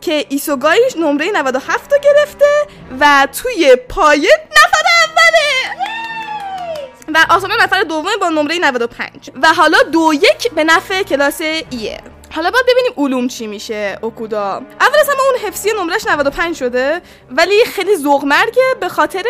[0.00, 2.66] که ایسوگای نمره 97 رو گرفته
[3.00, 5.76] و توی پایه نفر اوله.
[7.14, 12.00] و آسانا نفر دومه با نمره 95 و حالا دو یک به نفع کلاس ایه.
[12.34, 14.62] حالا باید ببینیم علوم چی میشه اوکودا.
[14.80, 17.00] اول از همه اون حفظی نمرش 95 شده
[17.30, 19.24] ولی خیلی ذوق مرگه به خاطر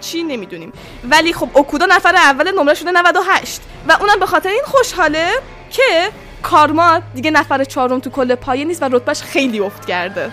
[0.00, 0.72] چی نمی‌دونیم.
[1.04, 5.28] ولی خب اوکودا نفر اول نمره شده 98 و اونم به خاطر این خوشحاله
[5.70, 6.10] که
[6.42, 10.30] کارما دیگه نفر چهارم تو کل پایه نیست و رتبهش خیلی افت کرده.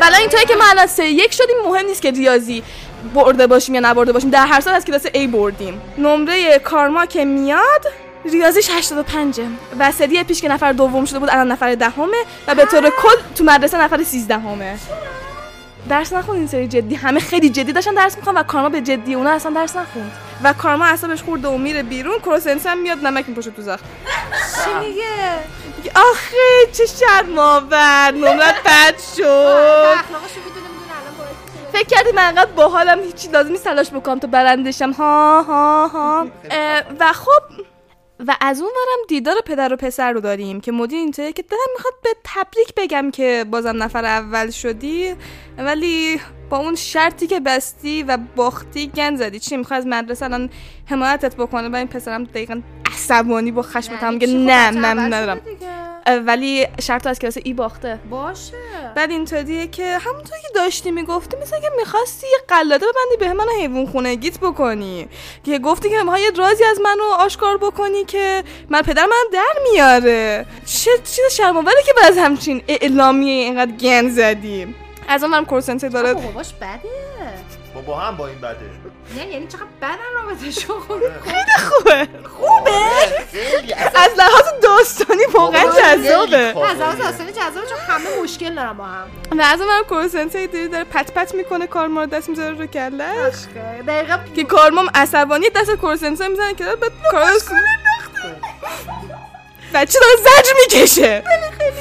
[0.00, 2.62] بلا اینطوری که ما الان سه یک شدیم مهم نیست که ریاضی
[3.14, 4.30] برده باشیم یا نبرده باشیم.
[4.30, 5.80] در هر سال از کلاس A بردیم.
[5.98, 7.86] نمره کارما که میاد
[8.24, 9.40] ریاضیش 85
[9.78, 12.16] و سری پیش که نفر دوم شده بود الان نفر دهمه
[12.48, 14.78] و به طور کل تو مدرسه نفر 13 همه
[15.88, 16.94] درس نخوند این سری جدی.
[16.94, 20.12] همه خیلی جدی داشتن درس می‌خوان و کارما به جدی اونا اصلا درس نخوند.
[20.42, 23.84] و کارما اعصابش خورده و میره بیرون کروسنس هم میاد نمک میپاشه تو زخم.
[24.64, 25.02] چی میگه؟
[25.94, 28.10] آخه چه شرم‌آور.
[28.10, 29.96] نمرت بد شد.
[31.72, 34.90] فکر کردی من انقدر باحالم هیچی لازم نیست تلاش بکنم تا برندشم.
[34.90, 36.26] ها ها ها.
[37.00, 37.64] و خب
[38.28, 41.58] و از اون ورم دیدار پدر و پسر رو داریم که مدیر اینطوریه که دلم
[41.76, 45.14] می‌خواد به تبریک بگم که بازم نفر اول شدی
[45.58, 46.20] ولی
[46.50, 49.38] با اون شرطی که بستی و باختی گن زدی.
[49.38, 50.50] چی می‌خوای از مدرسه الان
[50.86, 52.60] حمایتت بکنه؟ و این پسرم دقیقا
[52.94, 55.40] عصبانی با خشمت هم میگه نه من ندارم.
[56.06, 57.98] ولی شرط از کلاس ای باخته.
[58.10, 58.52] باشه.
[58.96, 63.46] بعد اینطوریه که همونطور که داشتی می‌گفتی مثل که می‌خواستی یه قلاده ببندی به من
[63.60, 65.08] حیوان خونگیت بکنی.
[65.44, 69.72] که گفتی که می‌خوای یه رازی از منو آشکار بکنی که من پدر من در
[69.72, 70.46] میاره.
[70.66, 74.74] چه چیز شرم‌آوره که بعد از همچین اعلامیه اینقدر گن زدی.
[75.08, 76.80] از اون هم کورسنته داره باباش بده
[77.86, 78.58] بابا هم با این بده.
[79.16, 80.80] یعنی یعنی چقدر بدن رابطه شو.
[80.80, 81.10] خوبه.
[82.38, 82.70] خوبه؟
[83.32, 83.72] خیلی.
[83.72, 86.36] اصلا از لحاظ داستانی واقعا جذابه.
[86.36, 89.06] از لحاظ داستانی جذابه چون همه مشکل دارن با هم.
[89.38, 92.66] و از اون هم کورسنته دیدی داره پت پت می‌کنه کارما رو دست می‌ذاره رو
[92.66, 93.34] کلش.
[93.86, 94.18] دقیقا.
[94.36, 97.48] که کارمام عصبانی دست کورسنسا می‌زنه که بعد کارس
[99.74, 101.22] بچه داره زجر می‌کشه.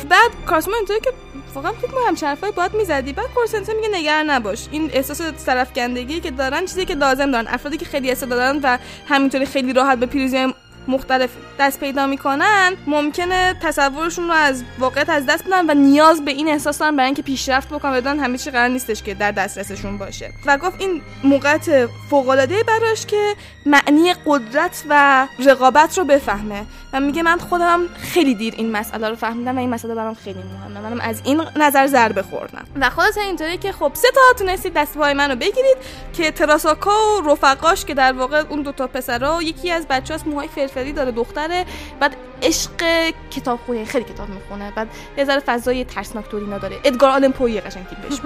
[0.10, 1.14] بعد کارسما اینطوری که
[1.56, 3.14] واقعا فکر کنم همچین حرفایی باید می‌زدی.
[3.14, 4.68] بعد کورسنسا میگه نگران نباش.
[4.72, 7.48] این احساس سرفکندگی که دارن چیزی که لازم دارن.
[7.48, 8.78] افرادی که خیلی استعداد دارن و
[9.08, 10.54] همینطوری خیلی راحت به پیروزی
[10.88, 11.30] مختلف
[11.60, 16.48] دست پیدا می‌کنن ممکنه تصورشون رو از واقعیت از دست بدن و نیاز به این
[16.48, 20.32] احساس دارن برای اینکه پیشرفت بکنن بدون همه چی قرار نیستش که در دسترسشون باشه.
[20.46, 26.66] و گفت این موقعیت فوق العاده براش که معنی قدرت و رقابت رو بفهمه.
[26.94, 30.40] و میگه من خودم خیلی دیر این مسئله رو فهمیدم و این مسئله برام خیلی
[30.40, 30.80] مهمه.
[30.90, 32.66] منم از این نظر ضربه خوردم.
[32.82, 35.78] و خلاص اینطوری که خب سه تا تونستید دست پای منو بگیرید
[36.14, 40.48] که تراساکا و رفقاش که در واقع اون دو تا پسرا یکی از بچه‌هاست موهای
[40.72, 41.66] فرفری داره دختره
[42.00, 46.80] بعد عشق کتاب خونه خیلی کتاب می‌خونه بعد یه ذره فضای ترسناک تورینا داره.
[46.84, 48.22] ادگار آلن پویه قشنگ تیپش.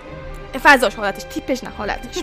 [0.64, 2.22] فضاش حالتش تیپش نه حالتش.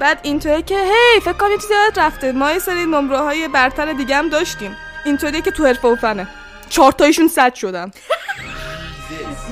[0.00, 2.32] بعد اینطوری که هی فکر کنم یه چیزی یادت رفته.
[2.32, 4.76] ما یه سری نمره های برتر دیگه هم داشتیم.
[5.04, 6.28] اینطوریه که تو حرفه و فنه.
[6.68, 7.90] چهار تایشون صد شدن.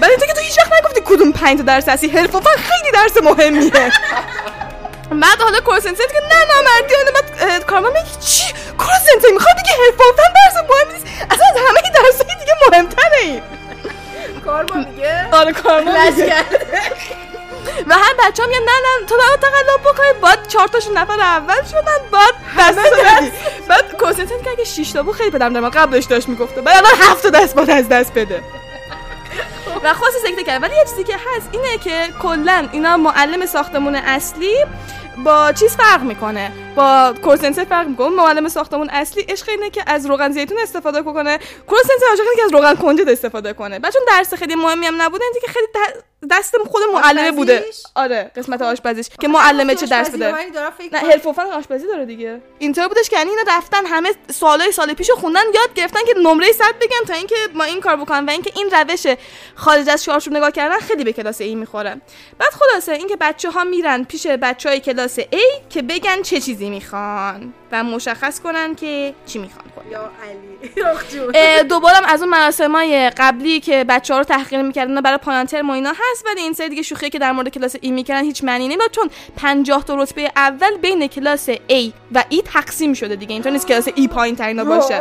[0.00, 2.08] بعد اینطوری که تو هیچ وقت نگفتی کدوم پنج تا درس هستی.
[2.08, 3.72] حرفه و فن خیلی درس مهمیه.
[5.10, 9.92] بعد حالا کورسنسه که نه نه مردی اون بعد کارما میگه چی؟ کورسنسه می‌خواد و
[9.98, 11.06] فن درس مهم نیست.
[11.30, 13.42] اصلا از همه درس دیگه مهمتره این.
[14.44, 16.44] کارما میگه آره کارما میگه
[17.86, 20.20] و هر بچه هم نه نه تو باید تقلب بکنی.
[20.22, 23.32] بعد چهار تاشون نفر اول شدن بعد دست
[23.68, 27.22] بعد کورسنسه که اگه 6 تا بود خیلی پدرم قبلش داشت می‌گفته بعد الان 7
[27.22, 28.42] تا دست باد از دست بده.
[29.86, 33.94] و خواست سکته کرد ولی یه چیزی که هست اینه که کلا اینا معلم ساختمون
[33.94, 34.54] اصلی
[35.24, 36.52] با چیز فرق می‌کنه.
[36.76, 38.08] با کورسنسه فرق می‌کنه.
[38.08, 42.42] معلم ساختمون اصلی عشق اینه که از روغن زیتون استفاده کنه کورسنسه عاشق اینه که
[42.44, 43.78] از روغن کنجد استفاده کنه.
[43.78, 45.66] بعد چون درس خیلی مهمی هم نبوده اینجا که خیلی
[46.30, 47.64] دست خود معلمه بوده؟
[47.94, 49.08] آره قسمت آشپزیش.
[49.20, 50.32] که معلمه چه درس بده
[50.92, 50.98] نه.
[50.98, 52.40] حرف و فن آشپزی داره دیگه.
[52.58, 56.52] اینطور بودش که یعنی اینا رفتن همه سالای سال پیش خوندن یاد گرفتن که نمره
[56.52, 59.06] 100 بگن تا اینکه ما این کار بکنن و اینکه این روش
[59.54, 62.00] خارج از چارچوب نگاه کردن خیلی به کلاس ای می‌خوره.
[62.38, 66.70] بعد خلاصه اینکه بچه ها میرن پیش بچه های کلاس A که بگن چه چیزی
[66.70, 69.66] می‌خوان و مشخص کنن که چی می‌خوان.
[69.90, 71.62] یا علی.
[71.68, 75.72] دوبارم از اون مراسمای قبلی که بچه ها رو تحقیر می‌کردن برای پایان ترم و
[75.72, 75.92] اینا
[76.26, 79.10] ولی این سری دیگه شوخی که در مورد کلاس ای می‌کردن هیچ معنی نمی‌داد چون
[79.36, 83.32] 50 تا رتبه اول بین کلاس A و E تقسیم شده دیگه.
[83.32, 85.00] اینطور نیست کلاس E پایین ترینا باشه.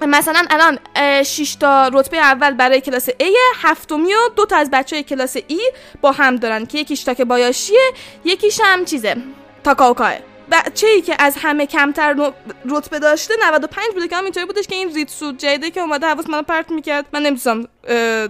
[0.00, 0.78] مثلا الان
[1.22, 3.24] 6 تا رتبه اول برای کلاس A
[3.56, 7.20] هفتمی و دو تا از بچه های کلاس E با هم دارن که یکیش تاک
[7.20, 7.92] بایاشیه
[8.24, 9.16] یکیش هم چیزه
[9.64, 10.12] تاکاوکاه
[10.52, 12.32] بچه ای که از همه کمتر
[12.68, 16.28] رتبه داشته 95 بوده که هم اینطوری بودش که این ریتسو جیده که اومده حواس
[16.28, 17.06] منو پرت می‌کرد.
[17.12, 17.68] من نمی‌تونم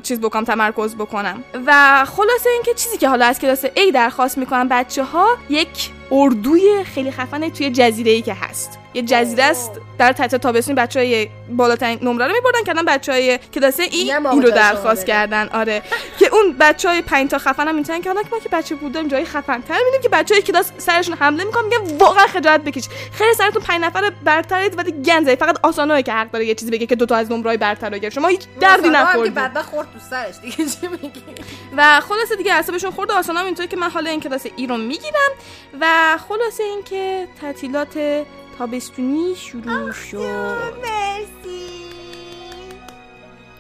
[0.03, 1.45] چیز بکنم تمرکز بکنم.
[1.67, 6.85] و خلاصه اینکه چیزی که حالا از کلاس A درخواست می‌کنن بچه ها یک اردوی
[6.85, 8.79] خیلی خفنه توی جزیره ای که هست.
[8.95, 13.39] یه جزیره است در تحت تابستون بچه های بالاترین نمره رو میبردن کردن بچه های
[13.55, 15.07] کلاس ای این رو درخواست.
[15.07, 15.49] کردن.
[15.49, 15.83] آره.
[16.19, 18.75] که اون بچه های پنج تا خفن هم می‌تونن که حالا که ما که بچه
[18.75, 22.61] بودیم جای خفن تر می‌بینیم که بچه های کلاس سرشون حمله می‌کنن میگن واقعا خجالت
[22.61, 22.89] بکش.
[23.13, 26.87] خیلی سرتون پنج نفر برترید ولی گنزه فقط آسانوه که حق داره یه چیزی بگه
[26.87, 29.35] که دو تا از نمرای برتر رو شما هیچ دردی که نخوردید.
[29.35, 30.57] بعد خورد تو سرش دیگه.
[30.81, 31.23] چی میگی؟
[31.77, 34.77] و خلاصه دیگه اعصابشون خورد آسان هم اینطوری که من حالا این کلاس ای رو
[34.77, 35.31] می‌گیرم.
[35.81, 38.25] و خلاصه اینکه تعطیلات
[38.59, 40.19] تابستونی شروع شد.
[40.83, 41.83] مرسی.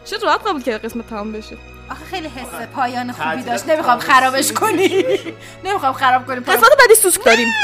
[0.05, 1.57] چه راحت قبول کرد قسمت تمام بشه؟
[1.90, 3.68] آخه خیلی حس پایان خوبی داشت.
[3.68, 3.99] نمی‌خوام.
[3.99, 5.05] خرابش کنی.
[5.64, 6.40] نمی‌خوام خراب کنی.
[6.40, 7.49] قسمت بعدی سوسک داریم.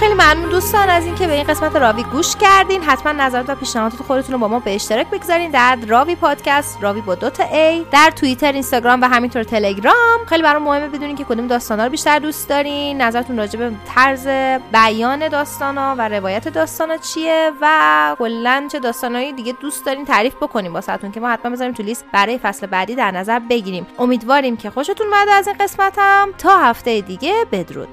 [0.00, 2.82] خیلی ممنون دوستان از اینکه به این قسمت راوی گوش کردین.
[2.82, 7.00] حتما نظرات و پیشنهادات خودتون رو با ما به اشتراک بگذارین در راوی پادکست راوی
[7.00, 10.24] با دوتا ای در توییتر اینستاگرام و همینطور تلگرام.
[10.28, 13.02] خیلی برام مهمه بدونین که کدوم داستانا رو بیشتر دوست دارین.
[13.02, 14.26] نظرتون راجع به طرز
[14.72, 20.74] بیان داستانا و روایت داستانا چیه و کلا چه داستانایی دیگه دوست دارین تعریف بکنیم
[20.74, 23.86] واسهتون که ما حتما بذاریم تو لیست برای فصل بعدی در نظر بگیریم.
[23.98, 27.88] امیدواریم که خوشتون اومده از این قسمت هم تا هفته دیگه بدرود.